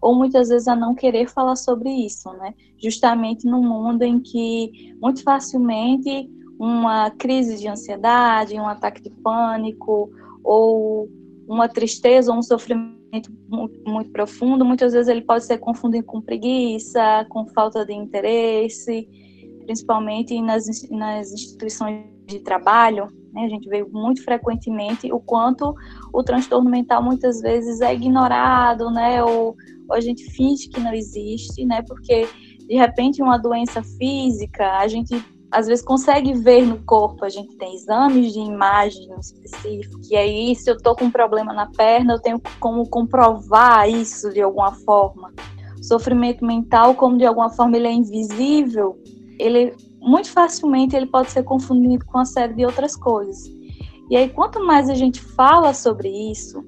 [0.00, 2.54] ou muitas vezes a não querer falar sobre isso, né?
[2.80, 10.10] Justamente num mundo em que muito facilmente uma crise de ansiedade, um ataque de pânico,
[10.42, 11.08] ou
[11.48, 16.20] uma tristeza ou um sofrimento muito, muito, profundo, muitas vezes ele pode ser confundido com
[16.20, 19.08] preguiça, com falta de interesse,
[19.64, 23.08] principalmente nas, nas instituições de trabalho.
[23.32, 23.44] Né?
[23.44, 25.74] A gente vê muito frequentemente o quanto
[26.12, 29.22] o transtorno mental muitas vezes é ignorado, né?
[29.22, 29.56] ou,
[29.88, 31.82] ou a gente finge que não existe, né?
[31.82, 32.28] porque
[32.66, 37.56] de repente uma doença física, a gente às vezes consegue ver no corpo, a gente
[37.56, 42.12] tem exames de imagem específico, e aí se eu tô com um problema na perna,
[42.12, 45.32] eu tenho como comprovar isso de alguma forma.
[45.80, 49.00] Sofrimento mental, como de alguma forma ele é invisível,
[49.38, 49.74] ele
[50.08, 53.44] muito facilmente ele pode ser confundido com uma série de outras coisas.
[54.10, 56.64] E aí quanto mais a gente fala sobre isso,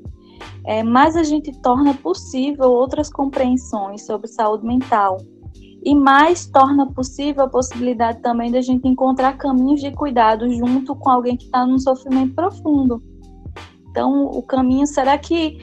[0.65, 5.19] é, mais a gente torna possível outras compreensões sobre saúde mental
[5.83, 11.09] e mais torna possível a possibilidade também da gente encontrar caminhos de cuidado junto com
[11.09, 13.03] alguém que está num sofrimento profundo.
[13.91, 15.59] Então, o caminho será que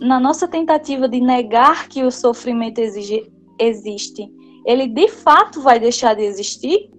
[0.00, 4.28] na nossa tentativa de negar que o sofrimento exige, existe,
[4.66, 6.91] ele de fato vai deixar de existir?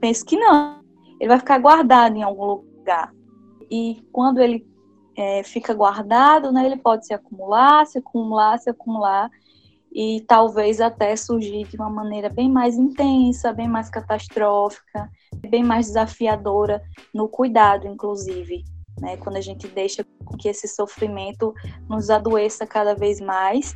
[0.00, 0.80] Penso que não.
[1.20, 3.12] Ele vai ficar guardado em algum lugar.
[3.70, 4.66] E quando ele
[5.16, 9.30] é, fica guardado, né, ele pode se acumular, se acumular, se acumular
[9.92, 15.10] e talvez até surgir de uma maneira bem mais intensa, bem mais catastrófica,
[15.48, 18.64] bem mais desafiadora no cuidado, inclusive,
[19.00, 19.16] né?
[19.16, 20.04] Quando a gente deixa
[20.38, 21.52] que esse sofrimento
[21.88, 23.74] nos adoeça cada vez mais,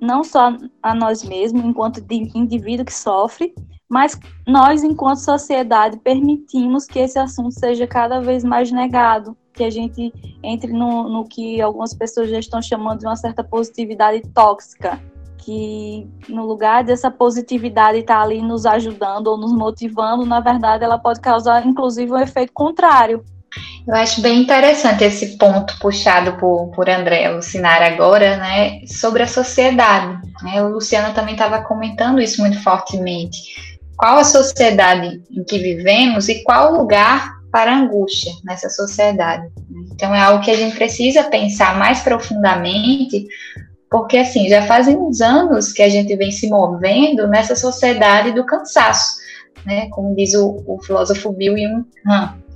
[0.00, 3.54] não só a nós mesmos, enquanto indivíduo que sofre,
[3.88, 9.70] mas nós, enquanto sociedade, permitimos que esse assunto seja cada vez mais negado, que a
[9.70, 10.12] gente
[10.42, 15.00] entre no, no que algumas pessoas já estão chamando de uma certa positividade tóxica,
[15.38, 20.84] que no lugar dessa positividade estar tá ali nos ajudando ou nos motivando, na verdade
[20.84, 23.24] ela pode causar inclusive um efeito contrário.
[23.86, 29.28] Eu acho bem interessante esse ponto puxado por, por André Lucinar agora, né, sobre a
[29.28, 30.18] sociedade.
[30.42, 30.60] Né?
[30.62, 33.38] O Luciano também estava comentando isso muito fortemente.
[33.96, 39.48] Qual a sociedade em que vivemos e qual o lugar para a angústia nessa sociedade?
[39.92, 43.26] Então é algo que a gente precisa pensar mais profundamente,
[43.90, 48.44] porque assim, já fazem uns anos que a gente vem se movendo nessa sociedade do
[48.44, 49.16] cansaço,
[49.64, 49.88] né?
[49.90, 52.46] Como diz o, o filósofo Bill Jung Han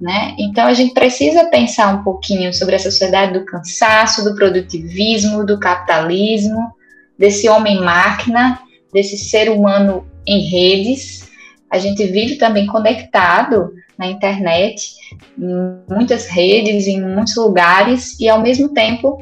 [0.00, 0.34] né?
[0.38, 5.58] Então a gente precisa pensar um pouquinho sobre a sociedade do cansaço, do produtivismo, do
[5.58, 6.72] capitalismo,
[7.18, 8.58] desse homem-máquina,
[8.92, 11.28] desse ser humano em redes.
[11.70, 14.94] A gente vive também conectado na internet,
[15.38, 19.18] em muitas redes, em muitos lugares, e ao mesmo tempo,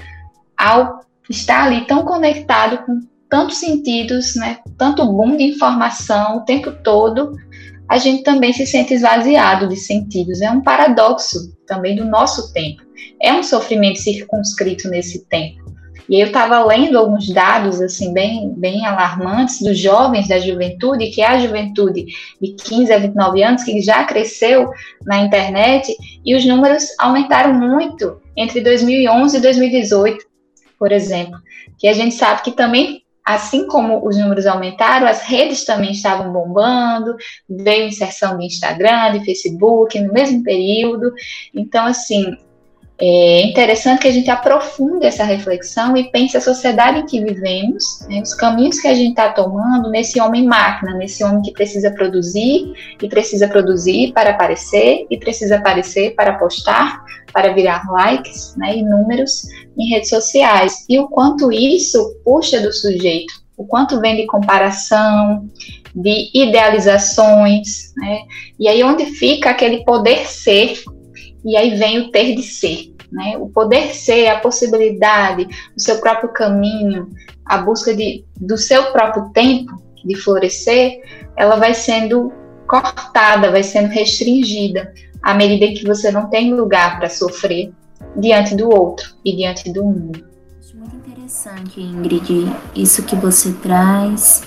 [0.57, 6.71] ao estar ali tão conectado com tantos sentidos, né, tanto boom de informação o tempo
[6.85, 7.35] todo,
[7.89, 10.41] a gente também se sente esvaziado de sentidos.
[10.41, 12.83] É um paradoxo também do nosso tempo.
[13.21, 15.72] É um sofrimento circunscrito nesse tempo.
[16.09, 21.21] E eu estava lendo alguns dados assim bem, bem alarmantes dos jovens da juventude, que
[21.21, 22.07] é a juventude
[22.41, 24.71] de 15 a 29 anos, que já cresceu
[25.05, 25.95] na internet,
[26.25, 30.25] e os números aumentaram muito entre 2011 e 2018,
[30.79, 31.39] por exemplo.
[31.79, 36.33] Que a gente sabe que também assim como os números aumentaram, as redes também estavam
[36.33, 37.15] bombando,
[37.49, 41.13] veio inserção de Instagram, de Facebook no mesmo período.
[41.55, 42.37] Então, assim,
[43.05, 47.85] é interessante que a gente aprofunde essa reflexão e pense a sociedade em que vivemos,
[48.09, 52.73] né, os caminhos que a gente está tomando nesse homem-máquina, nesse homem que precisa produzir
[53.03, 58.85] e precisa produzir para aparecer e precisa aparecer para postar, para virar likes né, e
[58.85, 60.85] números em redes sociais.
[60.89, 65.51] E o quanto isso puxa do sujeito, o quanto vem de comparação,
[65.93, 68.21] de idealizações, né?
[68.61, 70.81] E aí onde fica aquele poder ser,
[71.45, 72.92] e aí vem o ter de ser.
[73.13, 73.37] Né?
[73.37, 75.47] O poder ser, a possibilidade,
[75.77, 77.11] o seu próprio caminho,
[77.45, 81.01] a busca de, do seu próprio tempo de florescer,
[81.37, 82.33] ela vai sendo
[82.67, 84.93] cortada, vai sendo restringida
[85.23, 87.71] à medida que você não tem lugar para sofrer
[88.17, 90.25] diante do outro e diante do mundo.
[90.59, 94.43] Acho muito interessante, Ingrid, isso que você traz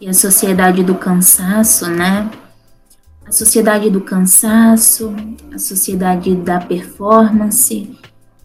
[0.00, 2.30] e a sociedade do cansaço, né?
[3.26, 5.14] A sociedade do cansaço,
[5.52, 7.98] a sociedade da performance,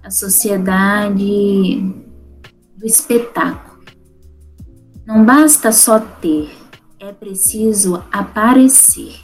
[0.03, 1.93] a sociedade
[2.75, 3.83] do espetáculo.
[5.05, 6.49] Não basta só ter,
[6.99, 9.19] é preciso aparecer.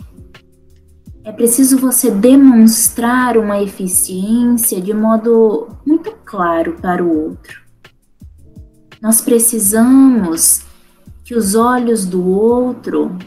[1.24, 7.62] É preciso você demonstrar uma eficiência de modo muito claro para o outro.
[9.02, 10.62] Nós precisamos
[11.24, 13.18] que os olhos do outro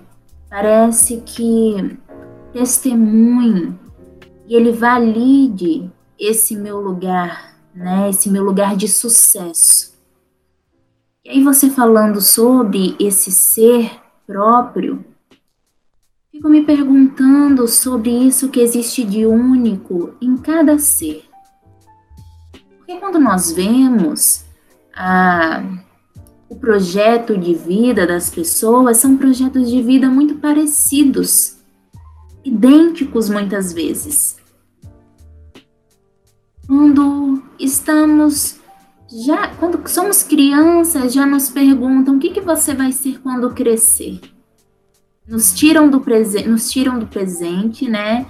[0.49, 1.99] parece que
[2.53, 3.79] testemunhem
[4.49, 5.91] e ele valide
[6.21, 8.11] esse meu lugar, né?
[8.11, 9.99] Esse meu lugar de sucesso.
[11.25, 13.91] E aí você falando sobre esse ser
[14.27, 15.03] próprio,
[16.31, 21.25] fico me perguntando sobre isso que existe de único em cada ser.
[22.77, 24.45] Porque quando nós vemos
[24.95, 25.63] a,
[26.49, 31.59] o projeto de vida das pessoas, são projetos de vida muito parecidos,
[32.45, 34.40] idênticos muitas vezes
[36.71, 38.61] quando estamos
[39.27, 44.21] já quando somos crianças já nos perguntam o que, que você vai ser quando crescer.
[45.27, 48.25] Nos tiram do presente nos tiram do presente né?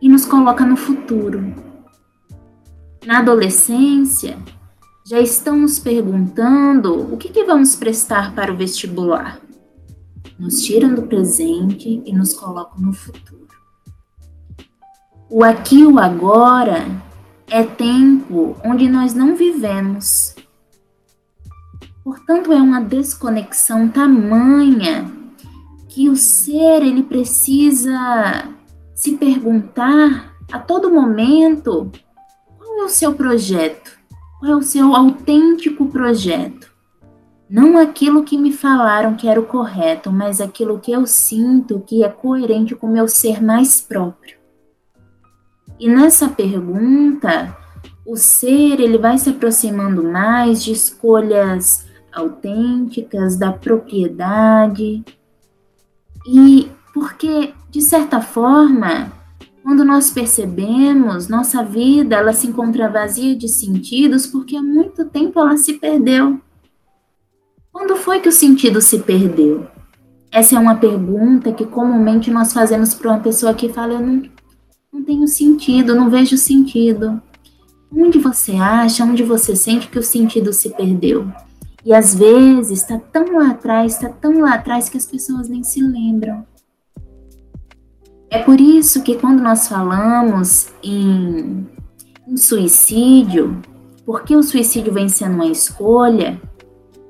[0.00, 1.54] E nos coloca no futuro.
[3.06, 4.36] Na adolescência
[5.06, 9.40] já estão nos perguntando o que, que vamos prestar para o vestibular.
[10.36, 13.61] Nos tiram do presente e nos colocam no futuro
[15.32, 16.84] o aqui o agora
[17.48, 20.36] é tempo onde nós não vivemos.
[22.04, 25.10] Portanto, é uma desconexão tamanha
[25.88, 28.46] que o ser ele precisa
[28.94, 31.90] se perguntar a todo momento
[32.58, 33.98] qual é o seu projeto,
[34.38, 36.70] qual é o seu autêntico projeto.
[37.48, 42.04] Não aquilo que me falaram que era o correto, mas aquilo que eu sinto que
[42.04, 44.41] é coerente com o meu ser mais próprio.
[45.78, 47.56] E nessa pergunta,
[48.06, 55.04] o ser ele vai se aproximando mais de escolhas autênticas, da propriedade.
[56.26, 59.10] E porque, de certa forma,
[59.62, 65.38] quando nós percebemos, nossa vida ela se encontra vazia de sentidos porque há muito tempo
[65.40, 66.40] ela se perdeu.
[67.72, 69.66] Quando foi que o sentido se perdeu?
[70.30, 74.22] Essa é uma pergunta que comumente nós fazemos para uma pessoa que fala: Eu não
[74.92, 77.20] Não tenho sentido, não vejo sentido.
[77.90, 81.32] Onde você acha, onde você sente que o sentido se perdeu?
[81.84, 85.64] E às vezes está tão lá atrás, está tão lá atrás que as pessoas nem
[85.64, 86.46] se lembram.
[88.30, 91.66] É por isso que quando nós falamos em,
[92.28, 93.60] em suicídio,
[94.04, 96.40] porque o suicídio vem sendo uma escolha,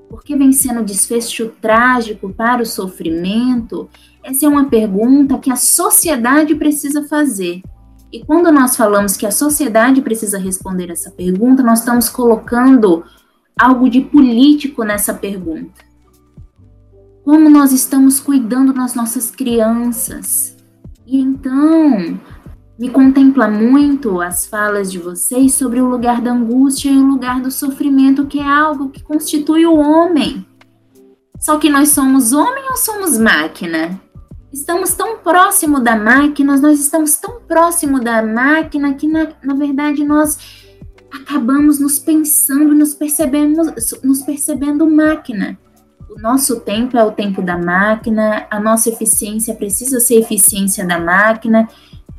[0.09, 3.89] porque vem sendo desfecho trágico para o sofrimento,
[4.23, 7.63] essa é uma pergunta que a sociedade precisa fazer.
[8.13, 13.03] E quando nós falamos que a sociedade precisa responder essa pergunta, nós estamos colocando
[13.59, 15.83] algo de político nessa pergunta.
[17.25, 20.55] Como nós estamos cuidando das nossas crianças?
[21.07, 22.21] E então,
[22.79, 27.41] me contempla muito as falas de vocês sobre o lugar da angústia e o lugar
[27.41, 30.47] do sofrimento, que é algo que constitui o homem.
[31.41, 33.99] Só que nós somos homem ou somos máquina?
[34.53, 40.05] Estamos tão próximo da máquina, nós estamos tão próximo da máquina que, na, na verdade,
[40.05, 40.37] nós
[41.11, 43.67] acabamos nos pensando, nos percebemos,
[44.03, 45.59] nos percebendo máquina.
[46.11, 51.01] O nosso tempo é o tempo da máquina, a nossa eficiência precisa ser eficiência da
[51.01, 51.67] máquina.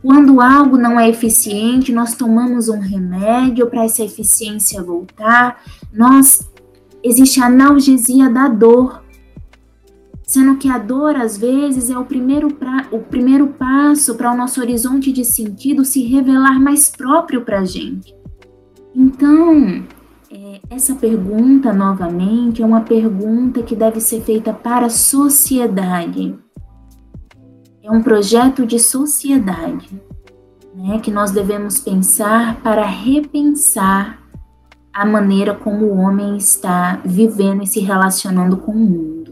[0.01, 5.61] Quando algo não é eficiente, nós tomamos um remédio para essa eficiência voltar.
[5.93, 6.49] Nós
[7.03, 9.02] existe a analgesia da dor,
[10.33, 14.35] sendo que a dor às vezes é o primeiro, pra, o primeiro passo para o
[14.35, 18.15] nosso horizonte de sentido se revelar mais próprio para a gente.
[18.95, 19.83] Então,
[20.31, 26.35] é, essa pergunta, novamente, é uma pergunta que deve ser feita para a sociedade.
[27.83, 30.01] É um projeto de sociedade,
[30.73, 34.17] né, que nós devemos pensar para repensar
[34.91, 39.22] a maneira como o homem está vivendo e se relacionando com o mundo.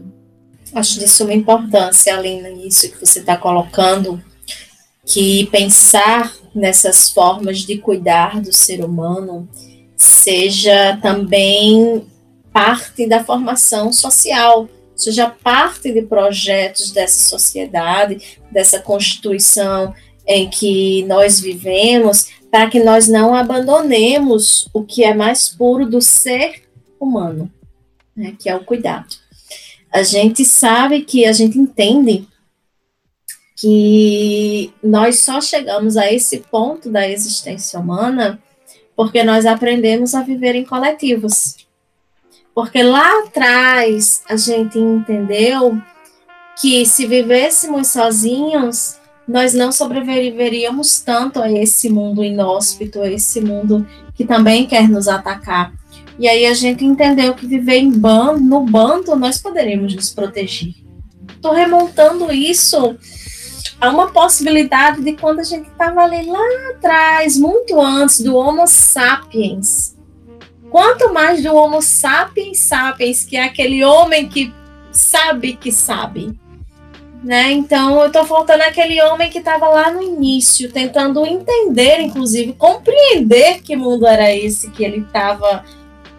[0.74, 4.22] Acho de suma importância, Alina, isso que você está colocando,
[5.04, 9.48] que pensar nessas formas de cuidar do ser humano
[9.96, 12.06] seja também
[12.52, 19.94] parte da formação social, seja parte de projetos dessa sociedade, dessa constituição
[20.26, 26.00] em que nós vivemos, para que nós não abandonemos o que é mais puro do
[26.00, 26.62] ser
[27.00, 27.50] humano,
[28.14, 29.21] né, que é o cuidado.
[29.92, 32.26] A gente sabe que a gente entende
[33.56, 38.42] que nós só chegamos a esse ponto da existência humana
[38.96, 41.56] porque nós aprendemos a viver em coletivos.
[42.54, 45.80] Porque lá atrás a gente entendeu
[46.60, 53.86] que se vivêssemos sozinhos, nós não sobreviveríamos tanto a esse mundo inóspito, a esse mundo
[54.14, 55.72] que também quer nos atacar.
[56.22, 60.72] E aí a gente entendeu que viver em bando, no bando nós poderíamos nos proteger.
[61.34, 62.96] Estou remontando isso
[63.80, 68.68] há uma possibilidade de quando a gente estava ali lá atrás, muito antes do Homo
[68.68, 69.96] sapiens.
[70.70, 74.54] Quanto mais do Homo sapiens sapiens, que é aquele homem que
[74.92, 76.38] sabe que sabe.
[77.24, 77.50] Né?
[77.50, 83.60] Então, eu estou faltando aquele homem que estava lá no início, tentando entender, inclusive, compreender
[83.62, 85.64] que mundo era esse que ele estava,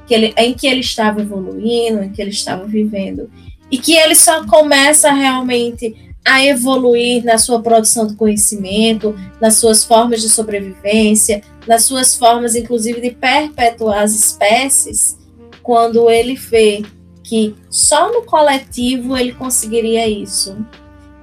[0.08, 3.30] que ele, em que ele estava evoluindo, em que ele estava vivendo.
[3.72, 5.96] E que ele só começa realmente
[6.26, 12.56] a evoluir na sua produção de conhecimento, nas suas formas de sobrevivência, nas suas formas,
[12.56, 15.18] inclusive, de perpetuar as espécies,
[15.62, 16.84] quando ele vê
[17.24, 20.56] que só no coletivo ele conseguiria isso.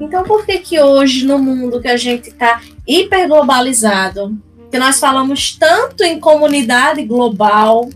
[0.00, 4.36] Então, por que que hoje, no mundo que a gente está hiperglobalizado,
[4.70, 7.90] que nós falamos tanto em comunidade global,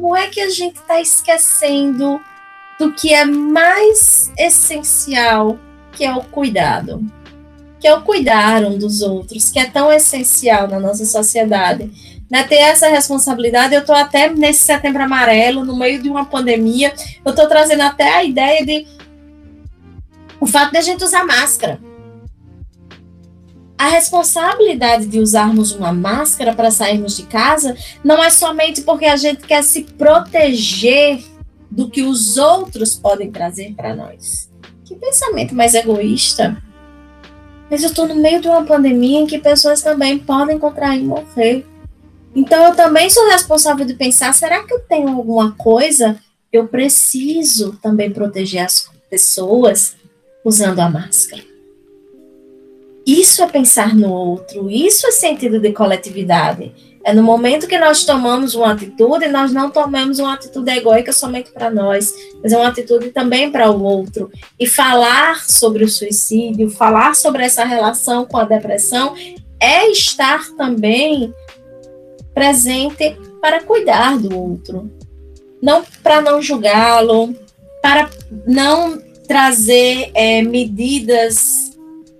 [0.00, 2.20] como é que a gente está esquecendo
[2.78, 5.58] do que é mais essencial
[5.92, 7.04] que é o cuidado,
[7.80, 11.90] que é o cuidar um dos outros, que é tão essencial na nossa sociedade.
[12.30, 16.94] Né, ter essa responsabilidade, eu estou até nesse setembro amarelo, no meio de uma pandemia,
[17.24, 18.86] eu estou trazendo até a ideia de
[20.38, 21.80] o fato de a gente usar máscara.
[23.78, 29.16] A responsabilidade de usarmos uma máscara para sairmos de casa não é somente porque a
[29.16, 31.22] gente quer se proteger
[31.70, 34.50] do que os outros podem trazer para nós.
[34.84, 36.60] Que pensamento mais egoísta.
[37.70, 41.04] Mas eu estou no meio de uma pandemia em que pessoas também podem contrair e
[41.04, 41.64] morrer.
[42.34, 46.18] Então eu também sou responsável de pensar: será que eu tenho alguma coisa?
[46.52, 49.96] Eu preciso também proteger as pessoas
[50.44, 51.57] usando a máscara.
[53.08, 56.74] Isso é pensar no outro, isso é sentido de coletividade.
[57.02, 61.50] É no momento que nós tomamos uma atitude, nós não tomamos uma atitude egoica somente
[61.50, 64.30] para nós, mas é uma atitude também para o outro.
[64.60, 69.14] E falar sobre o suicídio, falar sobre essa relação com a depressão,
[69.58, 71.32] é estar também
[72.34, 74.92] presente para cuidar do outro,
[75.62, 77.34] não para não julgá-lo,
[77.80, 78.10] para
[78.46, 81.67] não trazer é, medidas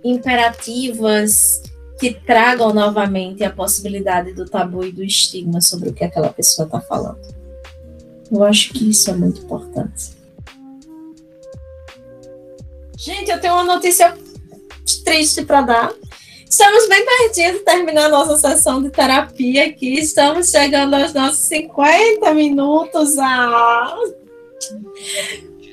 [0.03, 1.61] imperativas
[1.99, 6.65] que tragam novamente a possibilidade do tabu e do estigma sobre o que aquela pessoa
[6.65, 7.19] está falando.
[8.31, 10.11] Eu acho que isso é muito importante.
[12.97, 14.15] Gente, eu tenho uma notícia
[15.03, 15.93] triste para dar.
[16.49, 19.99] Estamos bem pertinho de terminar a nossa sessão de terapia aqui.
[19.99, 23.17] Estamos chegando aos nossos 50 minutos.
[23.17, 23.95] Ah!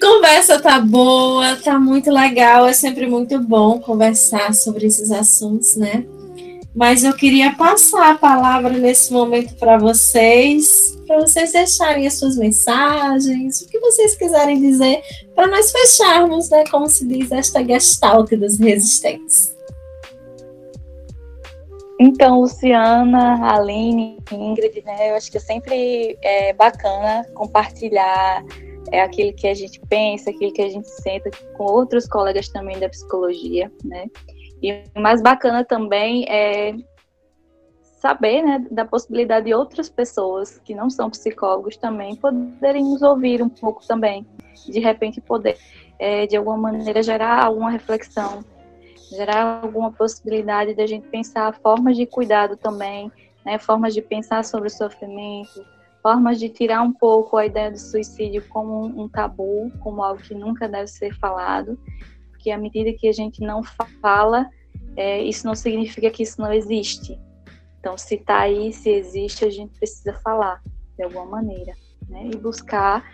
[0.01, 2.67] Conversa tá boa, tá muito legal.
[2.67, 6.05] É sempre muito bom conversar sobre esses assuntos, né?
[6.77, 12.37] Mas eu queria passar a palavra nesse momento para vocês, para vocês deixarem as suas
[12.37, 15.01] mensagens, o que vocês quiserem dizer,
[15.35, 19.57] para nós fecharmos, né, como se diz, esta gestalt dos resistentes.
[21.99, 28.45] Então, Luciana, Aline, Ingrid, né, eu acho que é sempre é bacana compartilhar
[28.93, 32.79] é aquilo que a gente pensa, aquilo que a gente senta com outros colegas também
[32.79, 34.07] da psicologia, né?
[34.63, 36.75] E o mais bacana também é
[38.01, 43.43] saber, né, da possibilidade de outras pessoas que não são psicólogos também poderem nos ouvir
[43.43, 44.27] um pouco também,
[44.67, 45.57] de repente poder,
[45.99, 48.45] é, de alguma maneira, gerar alguma reflexão,
[49.11, 53.11] gerar alguma possibilidade da gente pensar formas de cuidado também,
[53.45, 55.65] né, formas de pensar sobre o sofrimento,
[56.07, 60.37] formas de tirar um pouco a ideia do suicídio como um tabu, como algo que
[60.37, 61.77] nunca deve ser falado,
[62.31, 63.61] porque à medida que a gente não
[64.01, 64.49] fala,
[64.97, 67.19] é, isso não significa que isso não existe.
[67.81, 70.63] Então, se está aí, se existe, a gente precisa falar
[70.97, 71.75] de alguma maneira,
[72.09, 72.31] né?
[72.33, 73.05] E buscar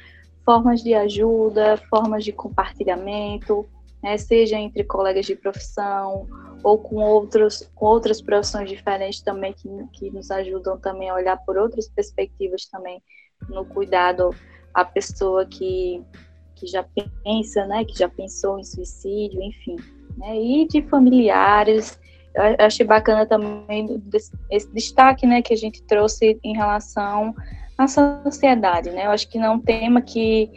[0.45, 3.67] formas de ajuda, formas de compartilhamento,
[4.03, 4.17] né?
[4.17, 6.27] seja entre colegas de profissão
[6.63, 11.37] ou com outros com outras profissões diferentes também que, que nos ajudam também a olhar
[11.39, 13.03] por outras perspectivas também
[13.49, 14.31] no cuidado
[14.75, 16.05] à pessoa que
[16.63, 16.87] que já
[17.25, 19.75] pensa, né, que já pensou em suicídio, enfim,
[20.17, 21.99] né, e de familiares.
[22.35, 24.01] Eu achei bacana também
[24.49, 27.35] esse destaque, né, que a gente trouxe em relação
[27.77, 29.07] à sociedade, né.
[29.07, 30.49] Eu acho que não é um tema que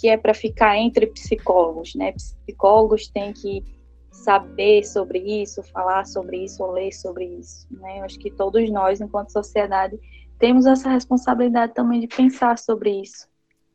[0.00, 2.12] que é para ficar entre psicólogos, né.
[2.12, 3.62] Psicólogos têm que
[4.10, 8.00] saber sobre isso, falar sobre isso, ler sobre isso, né.
[8.00, 9.98] Eu acho que todos nós, enquanto sociedade,
[10.38, 13.28] temos essa responsabilidade também de pensar sobre isso,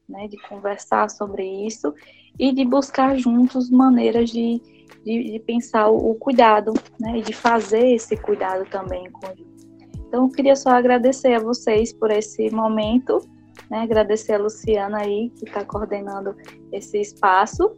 [0.09, 1.93] né, de conversar sobre isso
[2.39, 4.59] e de buscar juntos maneiras de,
[5.05, 9.55] de, de pensar o, cuidado, né, e de fazer esse cuidado também conjunto.
[10.07, 13.19] Então, eu queria só agradecer a vocês por esse momento,
[13.69, 16.35] né, agradecer a Luciana aí, que está coordenando
[16.71, 17.75] esse espaço,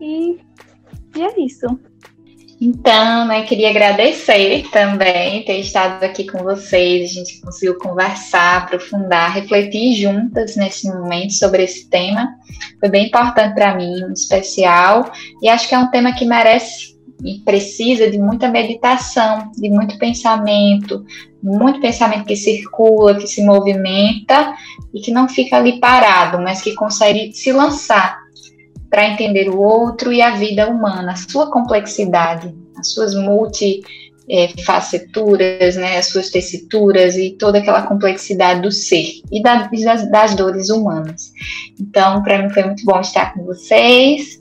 [0.00, 0.38] e,
[1.16, 1.66] e é isso.
[2.60, 7.10] Então, né, queria agradecer também ter estado aqui com vocês.
[7.10, 12.28] A gente conseguiu conversar, aprofundar, refletir juntas nesse momento sobre esse tema.
[12.80, 15.08] Foi bem importante para mim, especial,
[15.40, 19.98] e acho que é um tema que merece e precisa de muita meditação, de muito
[19.98, 21.04] pensamento,
[21.42, 24.54] muito pensamento que circula, que se movimenta
[24.94, 28.16] e que não fica ali parado, mas que consegue se lançar
[28.88, 35.80] para entender o outro e a vida humana, a sua complexidade, as suas multifaceturas, é,
[35.80, 39.68] né, as suas tessituras e toda aquela complexidade do ser e das,
[40.10, 41.30] das dores humanas.
[41.78, 44.40] Então, para mim foi muito bom estar com vocês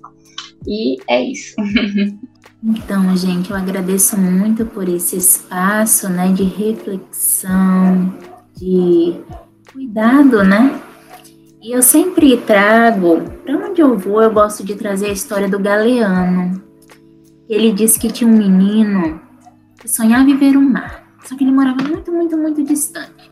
[0.65, 1.53] e é isso.
[2.63, 8.13] Então, gente, eu agradeço muito por esse espaço, né, de reflexão,
[8.55, 9.15] de
[9.71, 10.81] cuidado, né,
[11.61, 15.59] e eu sempre trago, para onde eu vou, eu gosto de trazer a história do
[15.59, 16.63] Galeano.
[17.49, 19.19] Ele disse que tinha um menino
[19.77, 23.31] que sonhava em ver o mar, só que ele morava muito, muito, muito distante.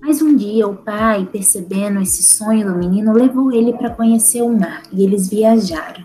[0.00, 4.56] Mas um dia o pai, percebendo esse sonho do menino, levou ele para conhecer o
[4.56, 6.02] mar e eles viajaram.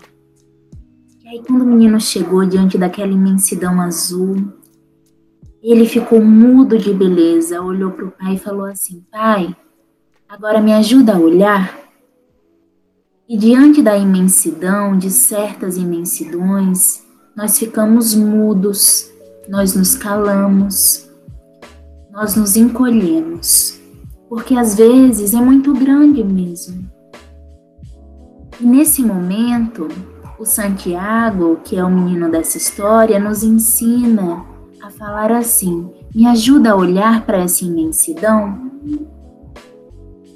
[1.28, 4.52] Aí, quando o menino chegou diante daquela imensidão azul,
[5.62, 9.54] ele ficou mudo de beleza, olhou para o pai e falou assim: Pai,
[10.28, 11.74] Agora me ajuda a olhar.
[13.26, 17.02] E diante da imensidão, de certas imensidões,
[17.34, 19.10] nós ficamos mudos,
[19.48, 21.08] nós nos calamos,
[22.12, 23.80] nós nos encolhemos,
[24.28, 26.86] porque às vezes é muito grande mesmo.
[28.60, 29.88] E nesse momento,
[30.38, 34.44] o Santiago, que é o menino dessa história, nos ensina
[34.80, 38.70] a falar assim: me ajuda a olhar para essa imensidão?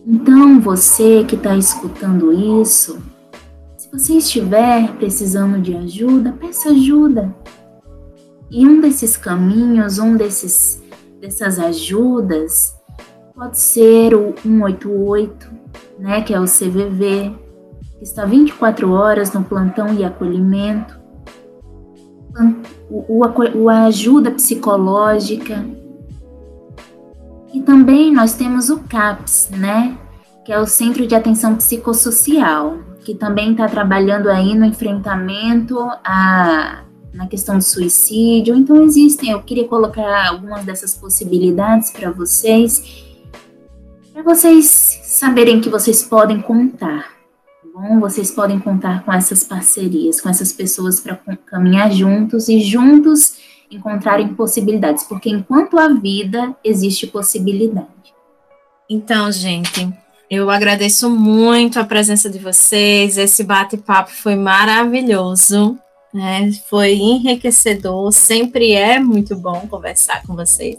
[0.05, 3.00] Então, você que está escutando isso,
[3.78, 7.34] se você estiver precisando de ajuda, peça ajuda.
[8.50, 10.82] E um desses caminhos, um desses
[11.20, 12.76] dessas ajudas
[13.34, 15.48] pode ser o 188,
[15.98, 17.32] né, que é o CVV,
[18.03, 21.00] está 24 horas no plantão e acolhimento.
[22.90, 25.64] O, o, o ajuda psicológica.
[27.53, 29.96] E também nós temos o CAPS, né,
[30.44, 36.84] que é o Centro de Atenção Psicossocial, que também está trabalhando aí no enfrentamento a
[37.12, 38.57] na questão do suicídio.
[38.57, 43.05] Então existem, eu queria colocar algumas dessas possibilidades para vocês,
[44.14, 47.22] para vocês saberem que vocês podem contar.
[47.75, 53.39] Bom, vocês podem contar com essas parcerias, com essas pessoas para caminhar juntos e juntos
[53.70, 57.89] encontrarem possibilidades, porque enquanto a vida existe possibilidade.
[58.91, 59.89] Então, gente,
[60.31, 63.16] eu agradeço muito a presença de vocês.
[63.16, 65.79] Esse bate-papo foi maravilhoso.
[66.12, 66.53] Né?
[66.68, 70.77] Foi enriquecedor, sempre é muito bom conversar com vocês.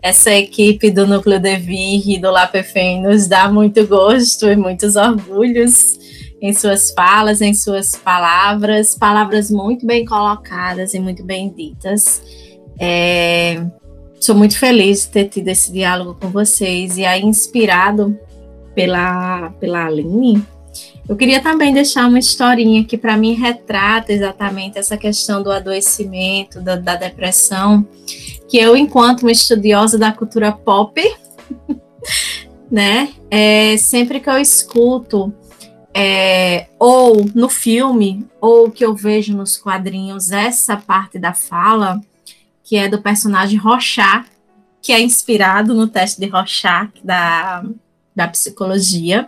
[0.00, 6.05] Essa equipe do Núcleo Devir e do LAPFEM nos dá muito gosto e muitos orgulhos
[6.46, 12.22] em suas falas, em suas palavras, palavras muito bem colocadas e muito bem ditas.
[12.78, 13.64] É,
[14.20, 18.16] sou muito feliz de ter tido esse diálogo com vocês e aí inspirado
[18.74, 20.44] pela, pela Aline,
[21.08, 26.60] eu queria também deixar uma historinha que para mim retrata exatamente essa questão do adoecimento,
[26.60, 27.86] da, da depressão,
[28.48, 31.00] que eu, enquanto uma estudiosa da cultura pop,
[32.70, 35.32] né, é, sempre que eu escuto
[35.98, 42.02] é, ou no filme, ou que eu vejo nos quadrinhos, essa parte da fala,
[42.62, 44.26] que é do personagem Rorschach,
[44.82, 47.64] que é inspirado no teste de Rorschach da,
[48.14, 49.26] da psicologia,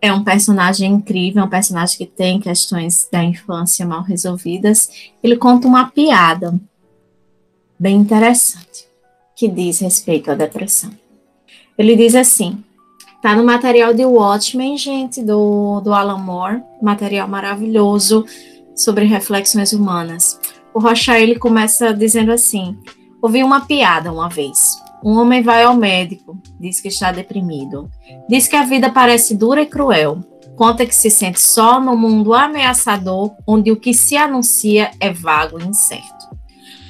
[0.00, 4.88] é um personagem incrível, é um personagem que tem questões da infância mal resolvidas.
[5.22, 6.58] Ele conta uma piada
[7.78, 8.88] bem interessante
[9.36, 10.90] que diz respeito à depressão.
[11.76, 12.64] Ele diz assim:
[13.24, 18.26] tá no material de Watchmen, gente, do, do Alan Moore, material maravilhoso
[18.76, 20.38] sobre reflexões humanas.
[20.74, 22.76] O Rocha ele começa dizendo assim:
[23.22, 24.58] ouvi uma piada uma vez.
[25.02, 27.90] Um homem vai ao médico, diz que está deprimido.
[28.28, 30.18] Diz que a vida parece dura e cruel.
[30.54, 35.58] Conta que se sente só no mundo ameaçador, onde o que se anuncia é vago
[35.58, 36.26] e incerto.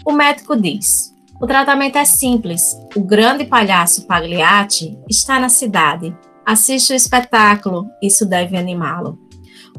[0.04, 2.76] O médico diz: o tratamento é simples.
[2.94, 6.16] O grande palhaço Pagliatti está na cidade.
[6.46, 9.18] Assiste o espetáculo, isso deve animá-lo.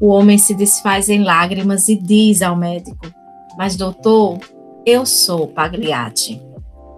[0.01, 3.07] O homem se desfaz em lágrimas e diz ao médico:
[3.57, 4.39] Mas, doutor,
[4.85, 6.41] eu sou Pagliatti.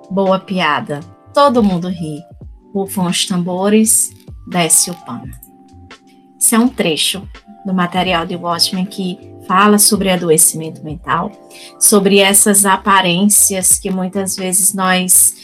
[0.10, 1.02] Boa piada.
[1.34, 2.22] Todo mundo ri.
[2.74, 4.10] Rufam os tambores,
[4.50, 5.32] desce o pano.
[6.40, 7.28] Isso é um trecho
[7.66, 11.32] do material de Watchmen que fala sobre adoecimento mental,
[11.80, 15.36] sobre essas aparências que muitas vezes nós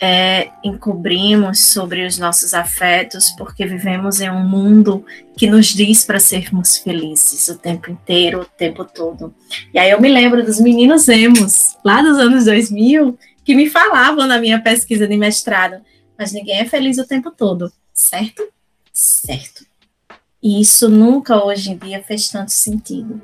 [0.00, 5.04] é, encobrimos sobre os nossos afetos, porque vivemos em um mundo
[5.36, 9.34] que nos diz para sermos felizes o tempo inteiro, o tempo todo.
[9.74, 14.26] E aí eu me lembro dos meninos emos, lá dos anos 2000, que me falavam
[14.26, 15.82] na minha pesquisa de mestrado,
[16.18, 18.42] mas ninguém é feliz o tempo todo, certo?
[18.92, 19.69] Certo.
[20.42, 23.20] E isso nunca hoje em dia fez tanto sentido.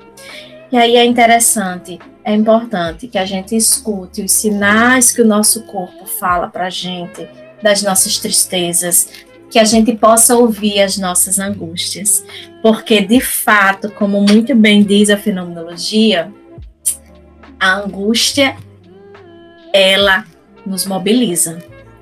[0.70, 5.62] E aí é interessante, é importante que a gente escute os sinais que o nosso
[5.62, 7.28] corpo fala para a gente
[7.62, 9.08] das nossas tristezas,
[9.48, 12.24] que a gente possa ouvir as nossas angústias,
[12.62, 16.32] porque de fato, como muito bem diz a fenomenologia,
[17.58, 18.56] a angústia
[19.72, 20.24] ela
[20.66, 21.58] nos mobiliza.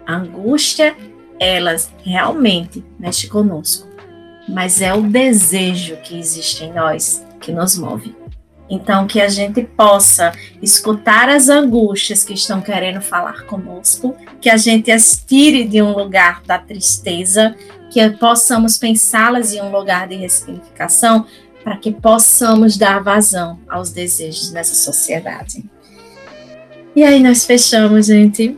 [0.06, 0.96] A angústia,
[1.38, 3.88] ela realmente mexe conosco,
[4.48, 8.14] mas é o desejo que existe em nós que nos move.
[8.68, 10.32] Então, que a gente possa
[10.62, 15.92] escutar as angústias que estão querendo falar conosco, que a gente as tire de um
[15.92, 17.54] lugar da tristeza,
[17.90, 21.26] que possamos pensá-las em um lugar de ressignificação,
[21.62, 25.64] para que possamos dar vazão aos desejos nessa sociedade.
[26.96, 28.56] E aí nós fechamos, gente.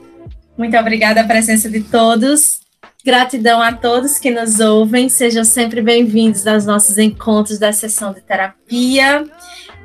[0.56, 2.65] Muito obrigada a presença de todos.
[3.06, 5.08] Gratidão a todos que nos ouvem.
[5.08, 9.24] Sejam sempre bem-vindos aos nossos encontros da sessão de terapia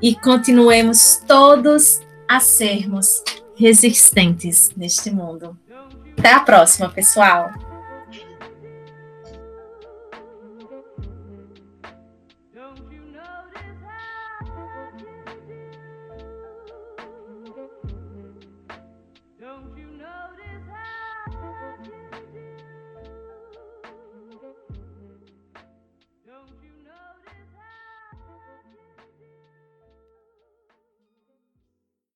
[0.01, 3.23] e continuemos todos a sermos
[3.55, 5.55] resistentes neste mundo.
[6.17, 7.70] Até a próxima, pessoal!